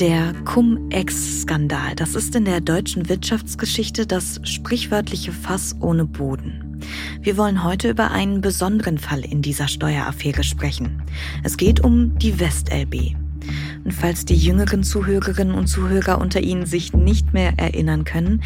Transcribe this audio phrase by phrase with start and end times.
[0.00, 6.80] Der Cum-Ex-Skandal, das ist in der deutschen Wirtschaftsgeschichte das sprichwörtliche Fass ohne Boden.
[7.20, 11.02] Wir wollen heute über einen besonderen Fall in dieser Steueraffäre sprechen.
[11.44, 13.14] Es geht um die WestLB.
[13.84, 18.42] Und falls die jüngeren Zuhörerinnen und Zuhörer unter Ihnen sich nicht mehr erinnern können,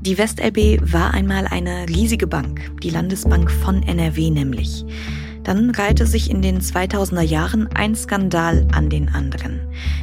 [0.00, 4.86] die WestLB war einmal eine riesige Bank, die Landesbank von NRW nämlich.
[5.44, 9.60] Dann reihte sich in den 2000er Jahren ein Skandal an den anderen.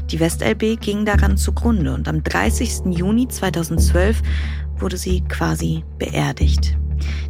[0.09, 2.95] Die WestLB ging daran zugrunde und am 30.
[2.95, 4.21] Juni 2012
[4.77, 6.77] wurde sie quasi beerdigt.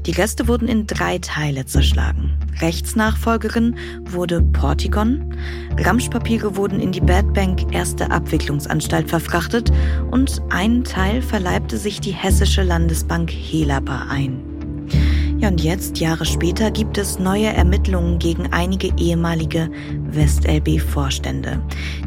[0.05, 2.38] Die Reste wurden in drei Teile zerschlagen.
[2.59, 5.33] Rechtsnachfolgerin wurde Portigon,
[5.77, 9.71] Ramschpapiere wurden in die Bad Bank Erste Abwicklungsanstalt verfrachtet
[10.11, 14.50] und ein Teil verleibte sich die Hessische Landesbank Helaba ein.
[15.41, 19.72] Ja, und jetzt, Jahre später, gibt es neue Ermittlungen gegen einige ehemalige
[20.12, 21.59] WestLB-Vorstände.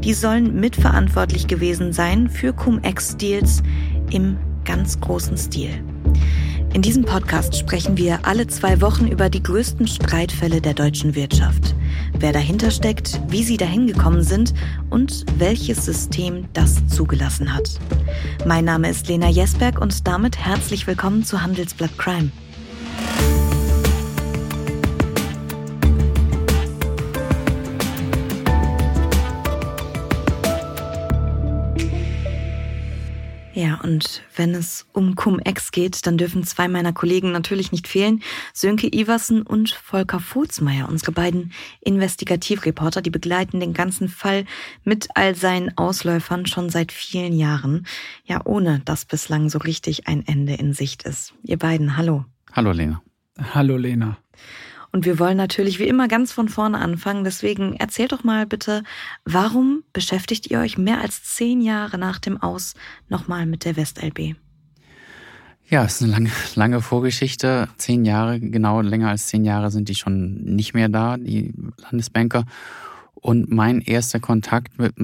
[0.05, 3.65] Die sollen mitverantwortlich gewesen sein für Cum-Ex-Deals
[4.13, 5.71] im ganz großen Stil.
[6.75, 11.75] In diesem Podcast sprechen wir alle zwei Wochen über die größten Streitfälle der deutschen Wirtschaft.
[12.17, 14.55] Wer dahinter steckt, wie sie dahin gekommen sind
[14.91, 17.69] und welches System das zugelassen hat.
[18.47, 22.31] Mein Name ist Lena Jesberg und damit herzlich willkommen zu Handelsblatt Crime.
[33.85, 38.23] Und wenn es um Cum-Ex geht, dann dürfen zwei meiner Kollegen natürlich nicht fehlen.
[38.55, 44.47] Sönke Iversen und Volker Furzmeier, unsere beiden Investigativreporter, die begleiten den ganzen Fall
[44.85, 47.87] mit all seinen Ausläufern schon seit vielen Jahren.
[48.25, 51.35] Ja, ohne dass bislang so richtig ein Ende in Sicht ist.
[51.43, 52.25] Ihr beiden, hallo.
[52.53, 53.03] Hallo Lena.
[53.53, 54.17] Hallo Lena.
[54.95, 57.25] Und wir wollen natürlich wie immer ganz von vorne anfangen.
[57.25, 58.85] Deswegen erzählt doch mal bitte,
[59.25, 62.75] warum beschäftigt ihr euch mehr als zehn Jahre nach dem Aus
[63.09, 64.37] nochmal mit der WestLB?
[65.69, 67.69] Ja, es ist eine lange, lange Vorgeschichte.
[67.77, 71.53] Zehn Jahre, genau länger als zehn Jahre sind die schon nicht mehr da, die
[71.83, 72.45] Landesbanker.
[73.15, 74.95] Und mein erster Kontakt mit,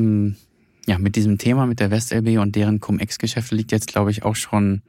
[0.86, 4.36] ja, mit diesem Thema, mit der WestLB und deren Cum-Ex-Geschäfte liegt jetzt, glaube ich, auch
[4.36, 4.82] schon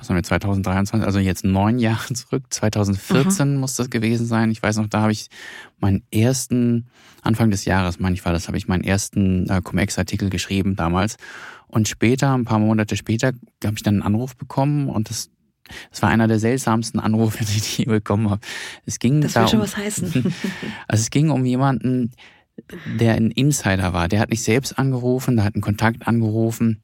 [0.00, 3.60] was haben wir, 2023, also jetzt neun Jahre zurück, 2014 mhm.
[3.60, 4.50] muss das gewesen sein.
[4.50, 5.28] Ich weiß noch, da habe ich
[5.78, 6.86] meinen ersten,
[7.22, 11.16] Anfang des Jahres, meine ich war das, habe ich meinen ersten äh, Cum-Ex-Artikel geschrieben damals.
[11.68, 15.30] Und später, ein paar Monate später, habe ich dann einen Anruf bekommen und das
[15.92, 18.40] das war einer der seltsamsten Anrufe, die ich je bekommen habe.
[18.86, 20.12] Es ging das will schon was heißen.
[20.88, 22.10] Also es ging um jemanden,
[22.98, 24.08] der ein Insider war.
[24.08, 26.82] Der hat nicht selbst angerufen, der hat einen Kontakt angerufen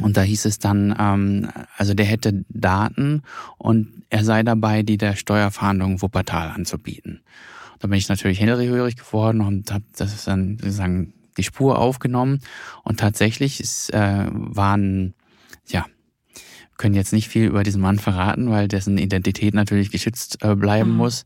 [0.00, 3.22] und da hieß es dann, ähm, also der hätte Daten
[3.58, 7.22] und er sei dabei, die der Steuerfahndung Wuppertal anzubieten.
[7.78, 12.40] Da bin ich natürlich hellhörig geworden und habe das dann sozusagen die Spur aufgenommen.
[12.84, 15.14] Und tatsächlich es, äh, waren,
[15.66, 15.86] ja,
[16.76, 20.92] können jetzt nicht viel über diesen Mann verraten, weil dessen Identität natürlich geschützt äh, bleiben
[20.92, 20.96] mhm.
[20.96, 21.24] muss.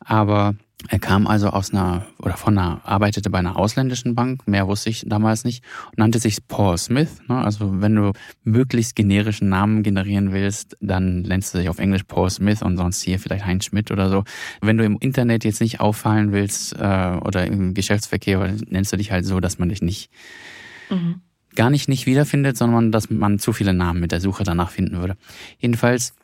[0.00, 0.54] Aber
[0.88, 4.90] er kam also aus einer oder von einer, arbeitete bei einer ausländischen Bank, mehr wusste
[4.90, 7.20] ich damals nicht, und nannte sich Paul Smith.
[7.28, 7.36] Ne?
[7.36, 8.12] Also wenn du
[8.44, 13.02] möglichst generischen Namen generieren willst, dann nennst du dich auf Englisch Paul Smith und sonst
[13.02, 14.24] hier vielleicht Heinz Schmidt oder so.
[14.60, 19.12] Wenn du im Internet jetzt nicht auffallen willst äh, oder im Geschäftsverkehr, nennst du dich
[19.12, 20.10] halt so, dass man dich nicht
[20.90, 21.20] mhm.
[21.54, 24.98] gar nicht nicht wiederfindet, sondern dass man zu viele Namen mit der Suche danach finden
[24.98, 25.16] würde.
[25.58, 26.14] Jedenfalls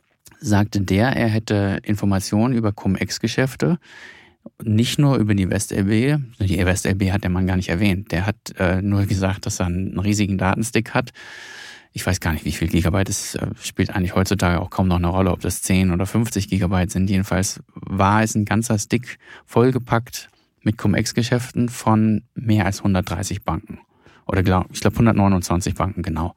[0.41, 3.79] sagte der, er hätte Informationen über Cum-Ex-Geschäfte
[4.63, 8.13] nicht nur über die WestLB, die WestLB hat der Mann gar nicht erwähnt.
[8.13, 11.11] Der hat äh, nur gesagt, dass er einen riesigen Datenstick hat.
[11.93, 13.09] Ich weiß gar nicht, wie viel Gigabyte.
[13.09, 16.49] Es äh, spielt eigentlich heutzutage auch kaum noch eine Rolle, ob das 10 oder 50
[16.49, 17.09] Gigabyte sind.
[17.11, 20.29] Jedenfalls war es ein ganzer Stick vollgepackt
[20.63, 23.81] mit Cum-Ex-Geschäften von mehr als 130 Banken.
[24.27, 26.35] Oder glaub, ich glaube 129 Banken genau.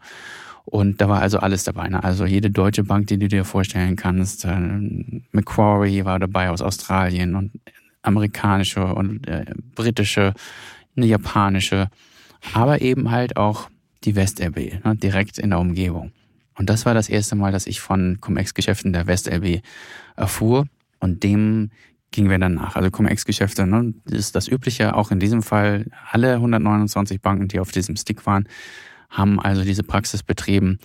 [0.63, 1.89] Und da war also alles dabei.
[1.89, 2.03] Ne?
[2.03, 4.45] Also jede deutsche Bank, die du dir vorstellen kannst.
[4.45, 4.57] Äh,
[5.31, 7.51] Macquarie war dabei aus Australien und
[8.01, 10.33] amerikanische und äh, britische,
[10.95, 11.89] eine japanische,
[12.53, 13.69] aber eben halt auch
[14.03, 16.11] die WestLB, ne, direkt in der Umgebung.
[16.57, 19.61] Und das war das erste Mal, dass ich von Cum-Ex-Geschäften der WestLB
[20.15, 20.67] erfuhr
[20.99, 21.71] und dem
[22.11, 22.75] gingen wir dann nach.
[22.75, 25.85] Also Cum-Ex-Geschäfte, ne, ist das Übliche, auch in diesem Fall.
[26.11, 28.47] Alle 129 Banken, die auf diesem Stick waren,
[29.09, 30.79] haben also diese Praxis betrieben,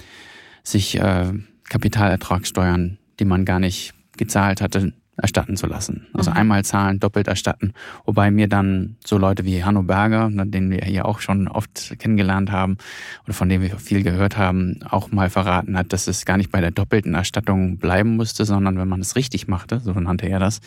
[0.62, 1.32] sich äh,
[1.68, 6.06] Kapitalertragssteuern, die man gar nicht gezahlt hatte, erstatten zu lassen.
[6.12, 6.36] Also mhm.
[6.36, 7.72] einmal zahlen, doppelt erstatten.
[8.04, 11.98] Wobei mir dann so Leute wie Hanno Berger, ne, den wir hier auch schon oft
[11.98, 12.76] kennengelernt haben
[13.24, 16.50] oder von dem wir viel gehört haben, auch mal verraten hat, dass es gar nicht
[16.50, 20.38] bei der doppelten Erstattung bleiben musste, sondern wenn man es richtig machte, so nannte er
[20.38, 20.60] das,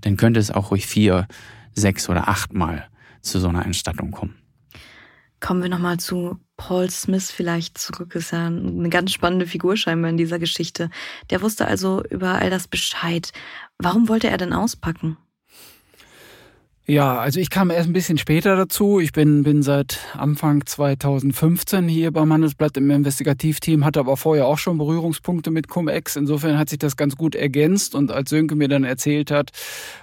[0.00, 1.26] dann könnte es auch ruhig vier,
[1.74, 2.86] sechs oder achtmal
[3.20, 4.36] zu so einer Entstattung kommen.
[5.40, 8.14] Kommen wir nochmal zu Paul Smith vielleicht zurück.
[8.14, 10.88] Ist ja eine ganz spannende Figur scheinbar in dieser Geschichte.
[11.30, 13.32] Der wusste also über all das Bescheid.
[13.82, 15.16] Warum wollte er denn auspacken?
[16.84, 19.00] Ja, also ich kam erst ein bisschen später dazu.
[19.00, 24.58] Ich bin, bin seit Anfang 2015 hier beim Handelsblatt im Investigativteam, hatte aber vorher auch
[24.58, 26.16] schon Berührungspunkte mit Cum-Ex.
[26.16, 27.94] Insofern hat sich das ganz gut ergänzt.
[27.94, 29.50] Und als Sönke mir dann erzählt hat,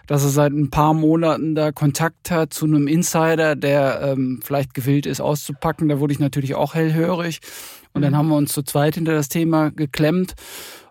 [0.08, 4.74] dass er seit ein paar Monaten da Kontakt hat zu einem Insider, der ähm, vielleicht
[4.74, 7.40] gewillt ist auszupacken, da wurde ich natürlich auch hellhörig.
[7.94, 8.18] Und dann mhm.
[8.18, 10.36] haben wir uns zu zweit hinter das Thema geklemmt.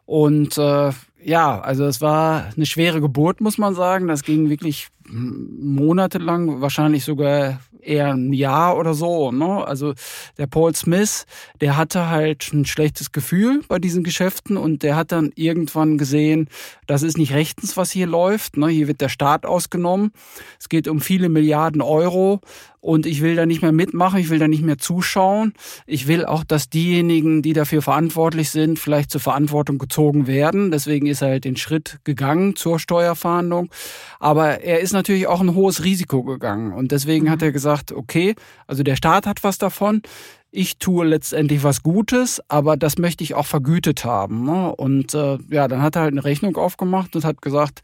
[0.04, 0.90] Und äh,
[1.22, 4.08] ja, also es war eine schwere Geburt, muss man sagen.
[4.08, 9.32] Das ging wirklich monatelang, wahrscheinlich sogar eher ein Jahr oder so.
[9.32, 9.66] Ne?
[9.66, 9.94] Also
[10.36, 11.26] der Paul Smith,
[11.60, 16.48] der hatte halt ein schlechtes Gefühl bei diesen Geschäften und der hat dann irgendwann gesehen,
[16.86, 18.56] das ist nicht rechtens, was hier läuft.
[18.56, 18.68] Ne?
[18.68, 20.12] Hier wird der Staat ausgenommen.
[20.58, 22.40] Es geht um viele Milliarden Euro
[22.80, 25.52] und ich will da nicht mehr mitmachen, ich will da nicht mehr zuschauen.
[25.86, 30.70] Ich will auch, dass diejenigen, die dafür verantwortlich sind, vielleicht zur Verantwortung gezogen werden.
[30.70, 33.68] Deswegen ist er halt den Schritt gegangen zur Steuerfahndung.
[34.20, 36.72] Aber er ist natürlich auch ein hohes Risiko gegangen.
[36.72, 37.30] Und deswegen mhm.
[37.30, 38.34] hat er gesagt, okay,
[38.66, 40.02] also der Staat hat was davon.
[40.50, 44.44] Ich tue letztendlich was Gutes, aber das möchte ich auch vergütet haben.
[44.44, 44.74] Ne?
[44.74, 47.80] Und äh, ja, dann hat er halt eine Rechnung aufgemacht und hat gesagt,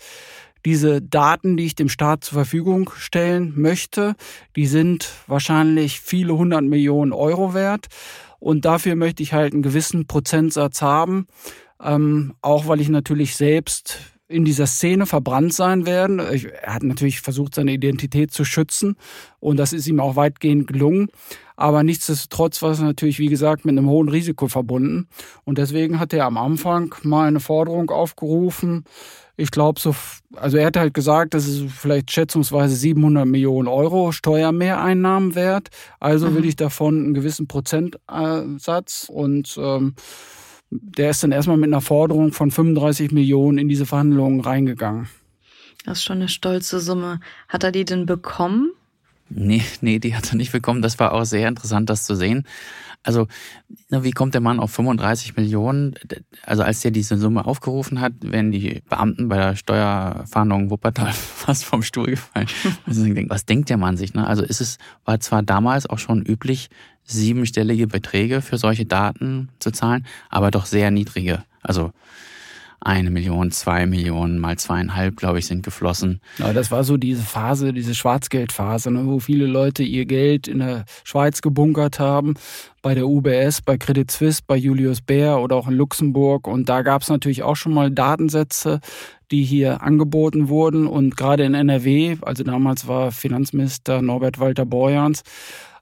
[0.65, 4.15] diese Daten, die ich dem Staat zur Verfügung stellen möchte,
[4.57, 7.89] die sind wahrscheinlich viele hundert Millionen Euro wert.
[8.41, 11.27] Und dafür möchte ich halt einen gewissen Prozentsatz haben,
[11.83, 16.19] ähm, auch weil ich natürlich selbst in dieser Szene verbrannt sein werden.
[16.19, 18.97] Er hat natürlich versucht, seine Identität zu schützen
[19.39, 21.09] und das ist ihm auch weitgehend gelungen.
[21.57, 25.09] Aber nichtsdestotrotz war es natürlich, wie gesagt, mit einem hohen Risiko verbunden.
[25.45, 28.85] Und deswegen hat er am Anfang mal eine Forderung aufgerufen.
[29.37, 29.95] Ich glaube, so,
[30.35, 35.69] also er hat halt gesagt, das ist vielleicht schätzungsweise 700 Millionen Euro Steuermehreinnahmen wert.
[36.01, 36.37] Also mhm.
[36.37, 39.95] will ich davon einen gewissen Prozentsatz und ähm,
[40.83, 45.09] der ist dann erstmal mit einer Forderung von 35 Millionen in diese Verhandlungen reingegangen.
[45.85, 47.21] Das ist schon eine stolze Summe.
[47.49, 48.73] Hat er die denn bekommen?
[49.29, 50.83] Nee, nee, die hat er nicht bekommen.
[50.83, 52.47] Das war auch sehr interessant, das zu sehen.
[53.03, 53.27] Also,
[53.91, 55.95] wie kommt der Mann auf 35 Millionen?
[56.43, 61.65] Also, als der diese Summe aufgerufen hat, wären die Beamten bei der Steuerfahndung Wuppertal fast
[61.65, 62.49] vom Stuhl gefallen.
[62.87, 64.15] Also, was denkt der Mann sich?
[64.15, 64.27] Ne?
[64.27, 66.71] Also, ist es, war zwar damals auch schon üblich,
[67.05, 71.45] siebenstellige Beträge für solche Daten zu zahlen, aber doch sehr niedrige.
[71.63, 71.93] Also,
[72.85, 76.21] eine Million, zwei Millionen, mal zweieinhalb, glaube ich, sind geflossen.
[76.39, 80.59] Ja, das war so diese Phase, diese Schwarzgeldphase, ne, wo viele Leute ihr Geld in
[80.59, 82.35] der Schweiz gebunkert haben,
[82.83, 86.47] bei der UBS, bei Credit Suisse, bei Julius Baer oder auch in Luxemburg.
[86.47, 88.81] Und da gab es natürlich auch schon mal Datensätze,
[89.31, 90.87] die hier angeboten wurden.
[90.87, 95.23] Und gerade in NRW, also damals war Finanzminister Norbert Walter Borjans,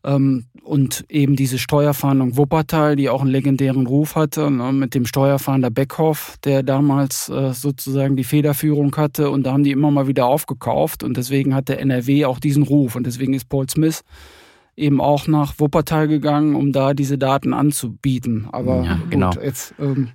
[0.04, 5.06] ähm, und eben diese Steuerfahndung Wuppertal, die auch einen legendären Ruf hatte, ne, mit dem
[5.06, 9.30] Steuerfahnder Beckhoff, der damals äh, sozusagen die Federführung hatte.
[9.30, 11.02] Und da haben die immer mal wieder aufgekauft.
[11.02, 12.96] Und deswegen hat der NRW auch diesen Ruf.
[12.96, 14.04] Und deswegen ist Paul Smith
[14.74, 18.48] eben auch nach Wuppertal gegangen, um da diese Daten anzubieten.
[18.52, 19.30] Aber ja, genau.
[19.30, 20.08] Gut, jetzt ähm,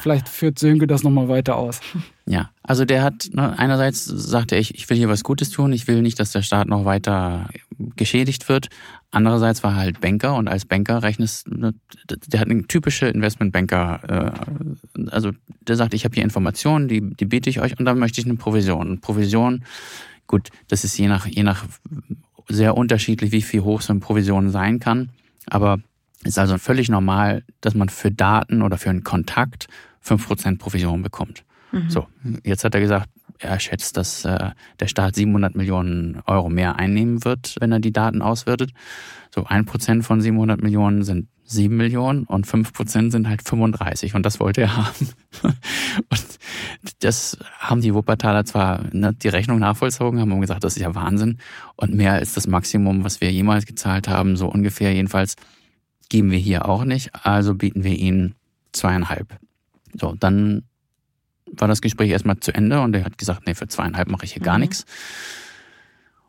[0.00, 1.80] vielleicht führt Sönke das nochmal weiter aus.
[2.26, 5.72] Ja, also der hat ne, einerseits sagte er, ich, ich will hier was Gutes tun,
[5.72, 7.48] ich will nicht, dass der Staat noch weiter
[7.96, 8.68] geschädigt wird.
[9.14, 11.72] Andererseits war er halt Banker und als Banker rechnest, ne,
[12.08, 15.30] der hat eine typische Investmentbanker, äh, also
[15.60, 18.26] der sagt, ich habe hier Informationen, die, die biete ich euch und dann möchte ich
[18.26, 19.00] eine Provision.
[19.00, 19.64] Provision,
[20.26, 21.64] gut, das ist je nach, je nach
[22.48, 25.10] sehr unterschiedlich, wie viel hoch so eine Provision sein kann.
[25.46, 25.78] Aber
[26.22, 29.68] es ist also völlig normal, dass man für Daten oder für einen Kontakt
[30.04, 31.44] 5% Provision bekommt.
[31.74, 31.90] Mhm.
[31.90, 32.06] So,
[32.44, 37.24] jetzt hat er gesagt, er schätzt, dass äh, der Staat 700 Millionen Euro mehr einnehmen
[37.24, 38.70] wird, wenn er die Daten auswertet.
[39.34, 44.14] So ein Prozent von 700 Millionen sind 7 Millionen und 5 Prozent sind halt 35
[44.14, 45.08] und das wollte er haben.
[45.42, 46.24] und
[47.00, 51.38] das haben die Wuppertaler zwar ne, die Rechnung nachvollzogen, haben gesagt, das ist ja Wahnsinn
[51.76, 55.36] und mehr als das Maximum, was wir jemals gezahlt haben, so ungefähr jedenfalls,
[56.08, 58.36] geben wir hier auch nicht, also bieten wir ihnen
[58.72, 59.36] zweieinhalb.
[59.94, 60.62] So, dann
[61.52, 64.32] war das Gespräch erstmal zu Ende und er hat gesagt, nee, für zweieinhalb mache ich
[64.32, 64.62] hier gar mhm.
[64.62, 64.84] nichts.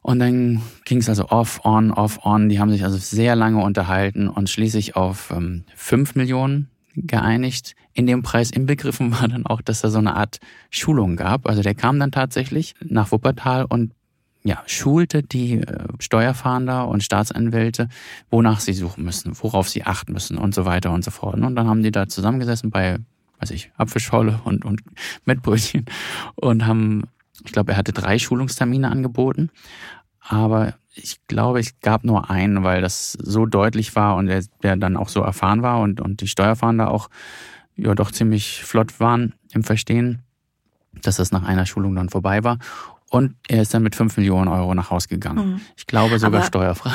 [0.02, 2.48] Und dann ging es also off, on, off, on.
[2.48, 7.76] Die haben sich also sehr lange unterhalten und schließlich auf ähm, 5 Millionen geeinigt.
[7.94, 10.38] In dem Preis inbegriffen war dann auch, dass da so eine Art
[10.70, 11.48] Schulung gab.
[11.48, 13.94] Also der kam dann tatsächlich nach Wuppertal und
[14.44, 17.90] ja, schulte die äh, Steuerfahnder und Staatsanwälte,
[18.30, 21.34] wonach sie suchen müssen, worauf sie achten müssen und so weiter und so fort.
[21.34, 23.00] Und dann haben die da zusammengesessen bei,
[23.39, 24.82] weiß ich, Apfelschorle und, und
[25.25, 25.86] Mettbrötchen
[26.36, 27.04] und haben,
[27.44, 29.50] ich glaube, er hatte drei Schulungstermine angeboten
[30.27, 34.75] aber ich glaube, es gab nur einen, weil das so deutlich war und der, der
[34.75, 37.10] dann auch so erfahren war und, und die Steuerfahnder auch
[37.75, 40.24] ja doch ziemlich flott waren im Verstehen,
[41.01, 42.58] dass das nach einer Schulung dann vorbei war.
[43.16, 45.54] Und er ist dann mit 5 Millionen Euro nach Haus gegangen.
[45.54, 45.62] Mhm.
[45.78, 46.92] Ich glaube sogar Aber steuerfrei.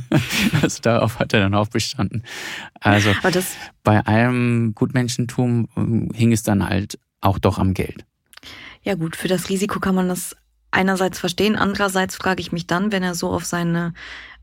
[0.62, 2.22] also darauf hat er dann auch bestanden.
[2.78, 3.12] Also
[3.82, 8.04] bei allem Gutmenschentum äh, hing es dann halt auch doch am Geld.
[8.82, 10.36] Ja gut, für das Risiko kann man das
[10.70, 11.56] einerseits verstehen.
[11.56, 13.92] Andererseits frage ich mich dann, wenn er so auf seine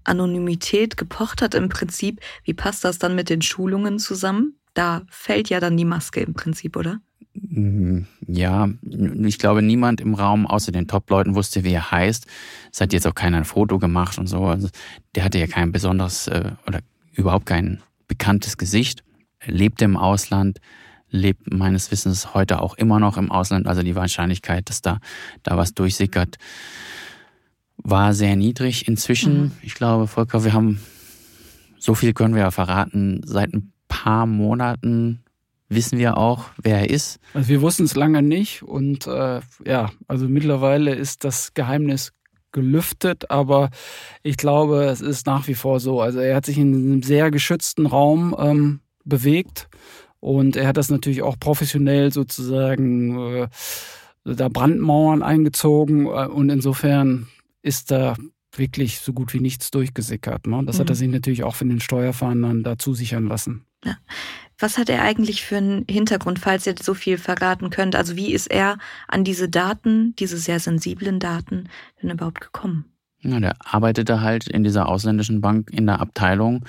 [0.03, 4.59] Anonymität gepocht hat im Prinzip, wie passt das dann mit den Schulungen zusammen?
[4.73, 6.99] Da fällt ja dann die Maske im Prinzip, oder?
[7.35, 8.69] Mm, ja,
[9.25, 12.27] ich glaube, niemand im Raum außer den Top-Leuten wusste, wie er heißt.
[12.71, 14.45] Es hat jetzt auch keiner ein Foto gemacht und so.
[14.45, 14.69] Also
[15.15, 16.79] der hatte ja kein besonderes äh, oder
[17.11, 19.03] überhaupt kein bekanntes Gesicht.
[19.39, 20.59] Er lebte im Ausland,
[21.09, 23.67] lebt meines Wissens heute auch immer noch im Ausland.
[23.67, 24.99] Also die Wahrscheinlichkeit, dass da,
[25.41, 26.37] da was durchsickert,
[27.77, 28.87] war sehr niedrig.
[28.87, 29.51] Inzwischen, mhm.
[29.61, 30.79] ich glaube, Volker, wir haben,
[31.79, 35.22] so viel können wir ja verraten, seit ein paar Monaten
[35.69, 37.19] wissen wir auch, wer er ist.
[37.33, 42.11] Also wir wussten es lange nicht und äh, ja, also mittlerweile ist das Geheimnis
[42.51, 43.69] gelüftet, aber
[44.21, 46.01] ich glaube, es ist nach wie vor so.
[46.01, 49.67] Also er hat sich in einem sehr geschützten Raum ähm, bewegt
[50.19, 53.47] und er hat das natürlich auch professionell sozusagen äh,
[54.23, 57.27] da Brandmauern eingezogen äh, und insofern
[57.61, 58.15] ist da
[58.55, 60.47] wirklich so gut wie nichts durchgesickert.
[60.47, 60.63] Ne?
[60.65, 60.81] Das mhm.
[60.81, 60.99] hat er mhm.
[60.99, 63.65] sich natürlich auch von den Steuerfahndern da zusichern lassen.
[63.83, 63.97] Ja.
[64.59, 67.95] Was hat er eigentlich für einen Hintergrund, falls ihr so viel verraten könnt?
[67.95, 71.69] Also wie ist er an diese Daten, diese sehr sensiblen Daten,
[72.01, 72.85] denn überhaupt gekommen?
[73.21, 76.65] Ja, der arbeitete halt in dieser ausländischen Bank in der Abteilung,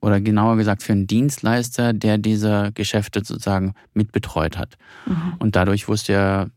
[0.00, 4.76] oder genauer gesagt für einen Dienstleister, der diese Geschäfte sozusagen mitbetreut hat.
[5.06, 5.34] Mhm.
[5.38, 6.50] Und dadurch wusste er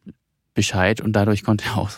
[0.53, 1.91] Bescheid und dadurch konnte er auch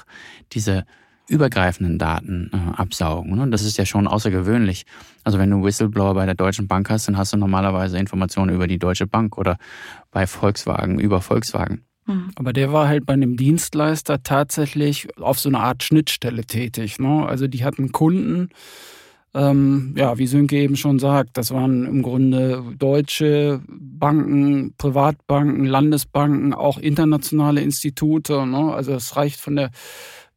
[0.53, 0.85] diese
[1.31, 3.39] übergreifenden Daten äh, absaugen.
[3.39, 4.85] Und das ist ja schon außergewöhnlich.
[5.23, 8.67] Also wenn du Whistleblower bei der Deutschen Bank hast, dann hast du normalerweise Informationen über
[8.67, 9.57] die Deutsche Bank oder
[10.11, 11.83] bei Volkswagen über Volkswagen.
[12.05, 12.31] Mhm.
[12.35, 16.99] Aber der war halt bei einem Dienstleister tatsächlich auf so einer Art Schnittstelle tätig.
[16.99, 17.25] Ne?
[17.25, 18.49] Also die hatten Kunden,
[19.33, 26.53] ähm, ja, wie Sönke eben schon sagt, das waren im Grunde deutsche Banken, Privatbanken, Landesbanken,
[26.53, 28.45] auch internationale Institute.
[28.45, 28.73] Ne?
[28.73, 29.71] Also es reicht von der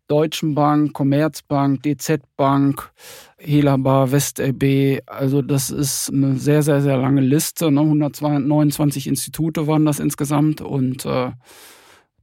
[0.08, 2.92] Deutschen Bank, Commerzbank, DZ Bank,
[3.38, 5.00] Helaba, WestLB.
[5.06, 7.70] Also das ist eine sehr, sehr, sehr lange Liste.
[7.70, 7.80] Ne?
[7.80, 11.32] 129 Institute waren das insgesamt und äh,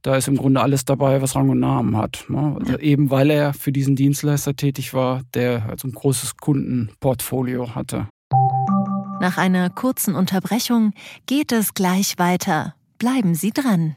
[0.02, 2.24] da ist im Grunde alles dabei, was Rang und Namen hat.
[2.28, 2.56] Ne?
[2.60, 8.08] Also eben weil er für diesen Dienstleister tätig war, der also ein großes Kundenportfolio hatte.
[9.20, 10.92] Nach einer kurzen Unterbrechung
[11.26, 12.74] geht es gleich weiter.
[12.98, 13.96] Bleiben Sie dran.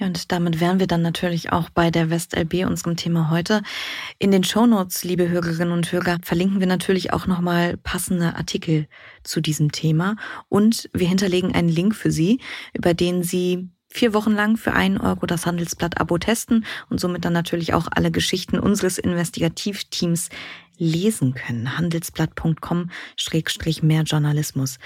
[0.00, 3.60] Ja, und damit wären wir dann natürlich auch bei der WestLB, unserem Thema heute.
[4.18, 8.86] In den Shownotes, liebe Hörerinnen und Hörer, verlinken wir natürlich auch nochmal passende Artikel
[9.24, 10.16] zu diesem Thema.
[10.48, 12.40] Und wir hinterlegen einen Link für Sie,
[12.72, 17.34] über den Sie vier Wochen lang für einen Euro das Handelsblatt-Abo testen und somit dann
[17.34, 20.30] natürlich auch alle Geschichten unseres Investigativteams
[20.78, 21.76] lesen können.
[21.76, 24.78] Handelsblatt.com-mehr Journalismus.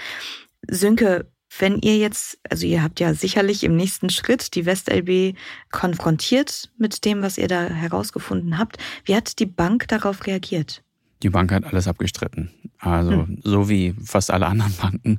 [0.67, 5.37] Sönke, wenn ihr jetzt, also ihr habt ja sicherlich im nächsten Schritt die WestLB
[5.71, 8.77] konfrontiert mit dem, was ihr da herausgefunden habt.
[9.05, 10.83] Wie hat die Bank darauf reagiert?
[11.23, 12.51] Die Bank hat alles abgestritten.
[12.79, 13.39] Also hm.
[13.43, 15.17] so wie fast alle anderen Banken,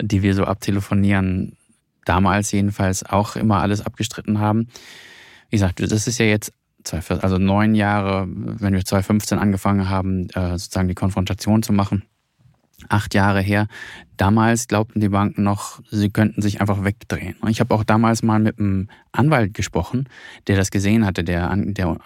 [0.00, 1.56] die wir so abtelefonieren,
[2.04, 4.68] damals jedenfalls auch immer alles abgestritten haben.
[5.50, 6.52] Wie gesagt, das ist ja jetzt
[7.08, 12.02] also neun Jahre, wenn wir 2015 angefangen haben, äh, sozusagen die Konfrontation zu machen
[12.88, 13.66] acht Jahre her.
[14.16, 17.36] Damals glaubten die Banken noch, sie könnten sich einfach wegdrehen.
[17.48, 20.08] Ich habe auch damals mal mit einem Anwalt gesprochen,
[20.46, 21.24] der das gesehen hatte.
[21.24, 21.98] Der, der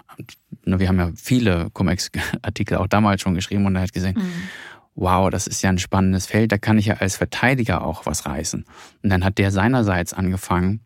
[0.65, 4.33] wir haben ja viele Cum-Ex-Artikel auch damals schon geschrieben und er hat gesehen, mhm.
[4.95, 8.27] wow, das ist ja ein spannendes Feld, da kann ich ja als Verteidiger auch was
[8.27, 8.65] reißen.
[9.03, 10.81] Und dann hat der seinerseits angefangen,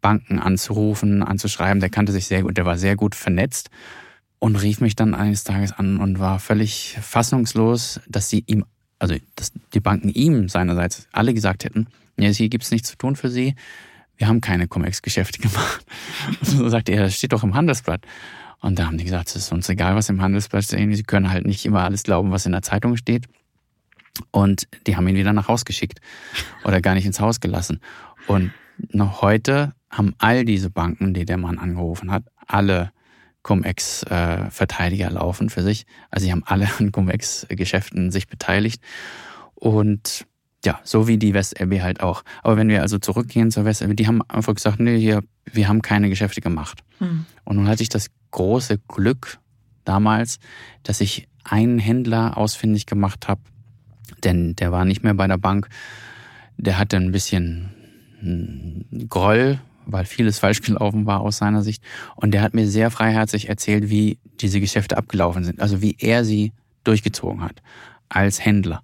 [0.00, 1.80] Banken anzurufen, anzuschreiben.
[1.80, 3.70] Der kannte sich sehr gut, der war sehr gut vernetzt
[4.38, 8.64] und rief mich dann eines Tages an und war völlig fassungslos, dass sie ihm
[9.00, 13.16] also dass die Banken ihm seinerseits alle gesagt hätten, ja, hier gibt's nichts zu tun
[13.16, 13.56] für Sie,
[14.20, 15.84] wir haben keine Cum-Ex-Geschäfte gemacht.
[16.28, 18.02] Und so sagte er, das steht doch im Handelsblatt.
[18.60, 20.94] Und da haben die gesagt, es ist uns egal, was im Handelsblatt steht.
[20.94, 23.26] Sie können halt nicht immer alles glauben, was in der Zeitung steht.
[24.30, 26.02] Und die haben ihn wieder nach Haus geschickt
[26.64, 27.80] oder gar nicht ins Haus gelassen.
[28.26, 28.52] Und
[28.90, 32.92] noch heute haben all diese Banken, die der Mann angerufen hat, alle
[33.42, 35.86] Cum-Ex-Verteidiger laufen für sich.
[36.10, 38.82] Also sie haben alle an Cum-Ex-Geschäften sich beteiligt.
[39.54, 40.26] Und
[40.64, 42.22] ja, so wie die WestLB halt auch.
[42.42, 45.82] Aber wenn wir also zurückgehen zur WestLB, die haben einfach gesagt, nee, hier, wir haben
[45.82, 46.82] keine Geschäfte gemacht.
[46.98, 47.24] Mhm.
[47.44, 49.38] Und nun hatte ich das große Glück
[49.84, 50.38] damals,
[50.82, 53.40] dass ich einen Händler ausfindig gemacht habe,
[54.22, 55.68] denn der war nicht mehr bei der Bank.
[56.58, 57.70] Der hatte ein bisschen
[58.20, 61.82] hm, Groll, weil vieles falsch gelaufen war aus seiner Sicht.
[62.16, 65.60] Und der hat mir sehr freiherzig erzählt, wie diese Geschäfte abgelaufen sind.
[65.60, 66.52] Also wie er sie
[66.84, 67.62] durchgezogen hat
[68.08, 68.82] als Händler.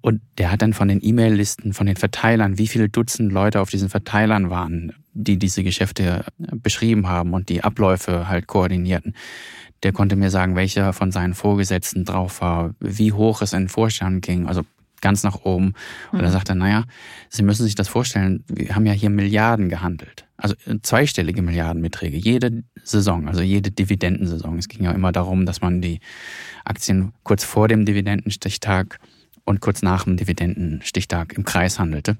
[0.00, 3.70] Und der hat dann von den E-Mail-Listen, von den Verteilern, wie viele Dutzend Leute auf
[3.70, 9.14] diesen Verteilern waren, die diese Geschäfte beschrieben haben und die Abläufe halt koordinierten.
[9.82, 13.68] Der konnte mir sagen, welcher von seinen Vorgesetzten drauf war, wie hoch es in den
[13.68, 14.62] Vorstand ging, also
[15.06, 15.74] ganz nach oben.
[16.10, 16.32] Und er mhm.
[16.32, 16.82] sagte, naja,
[17.28, 20.26] Sie müssen sich das vorstellen, wir haben ja hier Milliarden gehandelt.
[20.36, 24.58] Also zweistellige Milliardenbeträge, jede Saison, also jede Dividendensaison.
[24.58, 26.00] Es ging ja immer darum, dass man die
[26.64, 28.98] Aktien kurz vor dem Dividendenstichtag
[29.44, 32.16] und kurz nach dem Dividendenstichtag im Kreis handelte.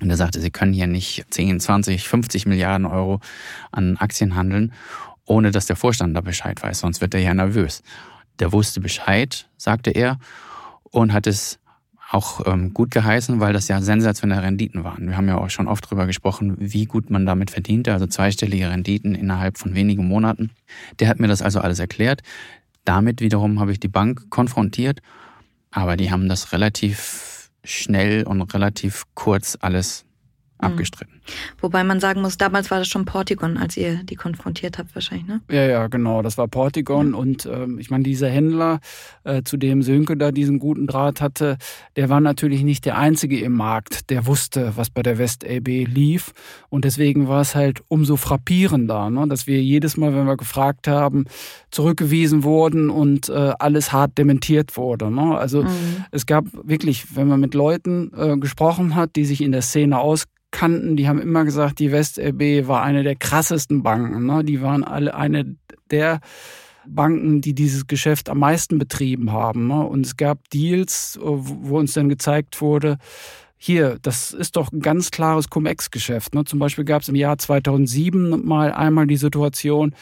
[0.00, 3.20] Und er sagte, Sie können hier nicht 10, 20, 50 Milliarden Euro
[3.70, 4.72] an Aktien handeln,
[5.26, 7.82] ohne dass der Vorstand da Bescheid weiß, sonst wird er ja nervös.
[8.38, 10.18] Der wusste Bescheid, sagte er,
[10.92, 11.58] und hat es
[12.12, 15.08] auch ähm, gut geheißen, weil das ja sensationelle Renditen waren.
[15.08, 18.70] Wir haben ja auch schon oft drüber gesprochen, wie gut man damit verdiente, also zweistellige
[18.70, 20.50] Renditen innerhalb von wenigen Monaten.
[21.00, 22.22] Der hat mir das also alles erklärt.
[22.84, 25.00] Damit wiederum habe ich die Bank konfrontiert
[25.72, 30.04] aber die haben das relativ schnell und relativ kurz alles
[30.60, 30.68] hm.
[30.70, 31.21] abgestritten.
[31.60, 35.26] Wobei man sagen muss, damals war das schon Portigon, als ihr die konfrontiert habt wahrscheinlich,
[35.26, 35.40] ne?
[35.50, 37.16] Ja, ja, genau, das war Portigon ja.
[37.16, 38.80] und ähm, ich meine, dieser Händler,
[39.24, 41.58] äh, zu dem Sönke da diesen guten Draht hatte,
[41.96, 45.86] der war natürlich nicht der Einzige im Markt, der wusste, was bei der West AB
[45.86, 46.32] lief
[46.68, 50.88] und deswegen war es halt umso frappierender, ne, dass wir jedes Mal, wenn wir gefragt
[50.88, 51.26] haben,
[51.70, 55.10] zurückgewiesen wurden und äh, alles hart dementiert wurde.
[55.10, 55.36] Ne?
[55.36, 56.04] Also mhm.
[56.10, 59.98] es gab wirklich, wenn man mit Leuten äh, gesprochen hat, die sich in der Szene
[59.98, 64.26] aus kannten, die haben immer gesagt, die WestLB war eine der krassesten Banken.
[64.26, 64.44] Ne?
[64.44, 65.56] Die waren alle eine
[65.90, 66.20] der
[66.86, 69.68] Banken, die dieses Geschäft am meisten betrieben haben.
[69.68, 69.86] Ne?
[69.86, 72.98] Und es gab Deals, wo uns dann gezeigt wurde,
[73.56, 76.34] hier, das ist doch ein ganz klares Cum-Ex-Geschäft.
[76.34, 76.44] Ne?
[76.44, 79.94] Zum Beispiel gab es im Jahr 2007 mal einmal die Situation,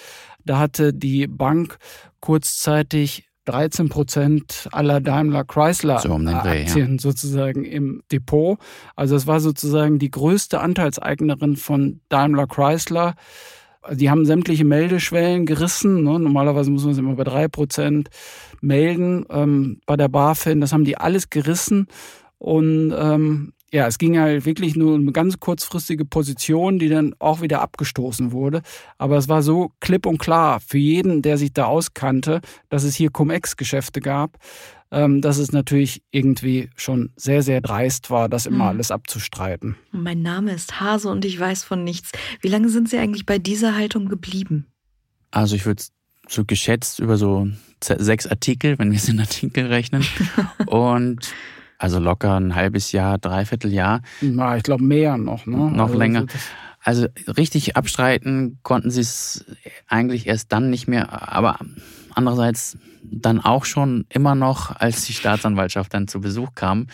[0.46, 1.76] da hatte die Bank
[2.20, 6.98] kurzzeitig 13 Prozent aller Daimler Chrysler so um Aktien ja.
[6.98, 8.58] sozusagen im Depot.
[8.96, 13.14] Also es war sozusagen die größte Anteilseignerin von Daimler Chrysler.
[13.90, 16.04] Die haben sämtliche Meldeschwellen gerissen.
[16.04, 16.20] Ne?
[16.20, 18.10] Normalerweise muss man es immer bei drei Prozent
[18.60, 19.24] melden.
[19.30, 21.86] Ähm, bei der BaFin, das haben die alles gerissen.
[22.38, 27.40] Und ähm, ja, es ging halt wirklich nur eine ganz kurzfristige Position, die dann auch
[27.40, 28.62] wieder abgestoßen wurde.
[28.98, 32.96] Aber es war so klipp und klar für jeden, der sich da auskannte, dass es
[32.96, 34.38] hier Cum-Ex-Geschäfte gab,
[34.90, 38.70] ähm, dass es natürlich irgendwie schon sehr, sehr dreist war, das immer mhm.
[38.70, 39.76] alles abzustreiten.
[39.92, 42.10] Mein Name ist Hase und ich weiß von nichts.
[42.40, 44.66] Wie lange sind Sie eigentlich bei dieser Haltung geblieben?
[45.30, 45.84] Also ich würde
[46.28, 47.48] so geschätzt über so
[47.82, 50.04] sechs Artikel, wenn wir es in Artikel rechnen.
[50.66, 51.32] und
[51.80, 54.02] also locker ein halbes Jahr, dreiviertel Jahr.
[54.20, 55.56] Na, ich glaube mehr noch, ne?
[55.56, 56.26] Noch also länger.
[56.82, 59.46] Also richtig abstreiten konnten sie es
[59.88, 61.58] eigentlich erst dann nicht mehr, aber
[62.14, 66.86] andererseits dann auch schon immer noch, als die Staatsanwaltschaft dann zu Besuch kam.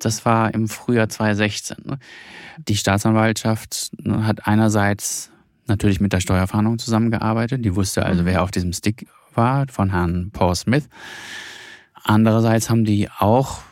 [0.00, 1.76] Das war im Frühjahr 2016.
[1.84, 1.98] Ne?
[2.68, 5.30] Die Staatsanwaltschaft ne, hat einerseits
[5.68, 7.64] natürlich mit der Steuerfahndung zusammengearbeitet.
[7.64, 8.26] Die wusste also, mhm.
[8.26, 10.88] wer auf diesem Stick war, von Herrn Paul Smith.
[12.02, 13.62] Andererseits haben die auch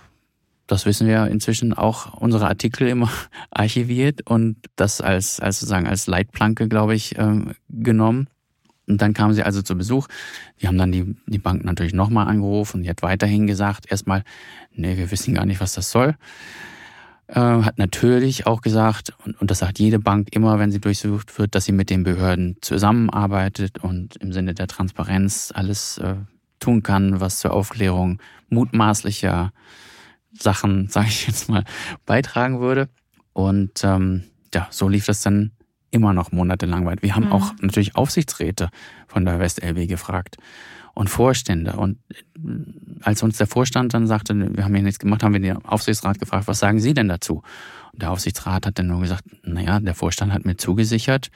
[0.71, 3.11] das wissen wir inzwischen auch unsere Artikel immer
[3.51, 8.29] archiviert und das als, als sozusagen als Leitplanke, glaube ich, ähm, genommen.
[8.87, 10.09] Und dann kamen sie also zu Besuch.
[10.61, 12.83] Die haben dann die, die Bank natürlich nochmal angerufen.
[12.83, 14.25] Die hat weiterhin gesagt, erstmal,
[14.73, 16.17] nee, wir wissen gar nicht, was das soll.
[17.27, 21.39] Äh, hat natürlich auch gesagt, und, und das sagt jede Bank immer, wenn sie durchsucht
[21.39, 26.17] wird, dass sie mit den Behörden zusammenarbeitet und im Sinne der Transparenz alles äh,
[26.59, 29.53] tun kann, was zur Aufklärung mutmaßlicher
[30.33, 31.64] Sachen, sage ich jetzt mal,
[32.07, 32.88] beitragen würde.
[33.33, 35.53] Und ähm, ja, so lief das dann
[35.90, 37.03] immer noch monatelang weit.
[37.03, 37.33] Wir haben mhm.
[37.33, 38.71] auch natürlich Aufsichtsräte
[39.07, 40.37] von der WestLB gefragt
[40.95, 41.75] und Vorstände.
[41.75, 45.40] Und äh, als uns der Vorstand dann sagte, wir haben hier nichts gemacht, haben wir
[45.40, 47.43] den Aufsichtsrat gefragt, was sagen Sie denn dazu?
[47.93, 51.31] Und der Aufsichtsrat hat dann nur gesagt, naja, der Vorstand hat mir zugesichert,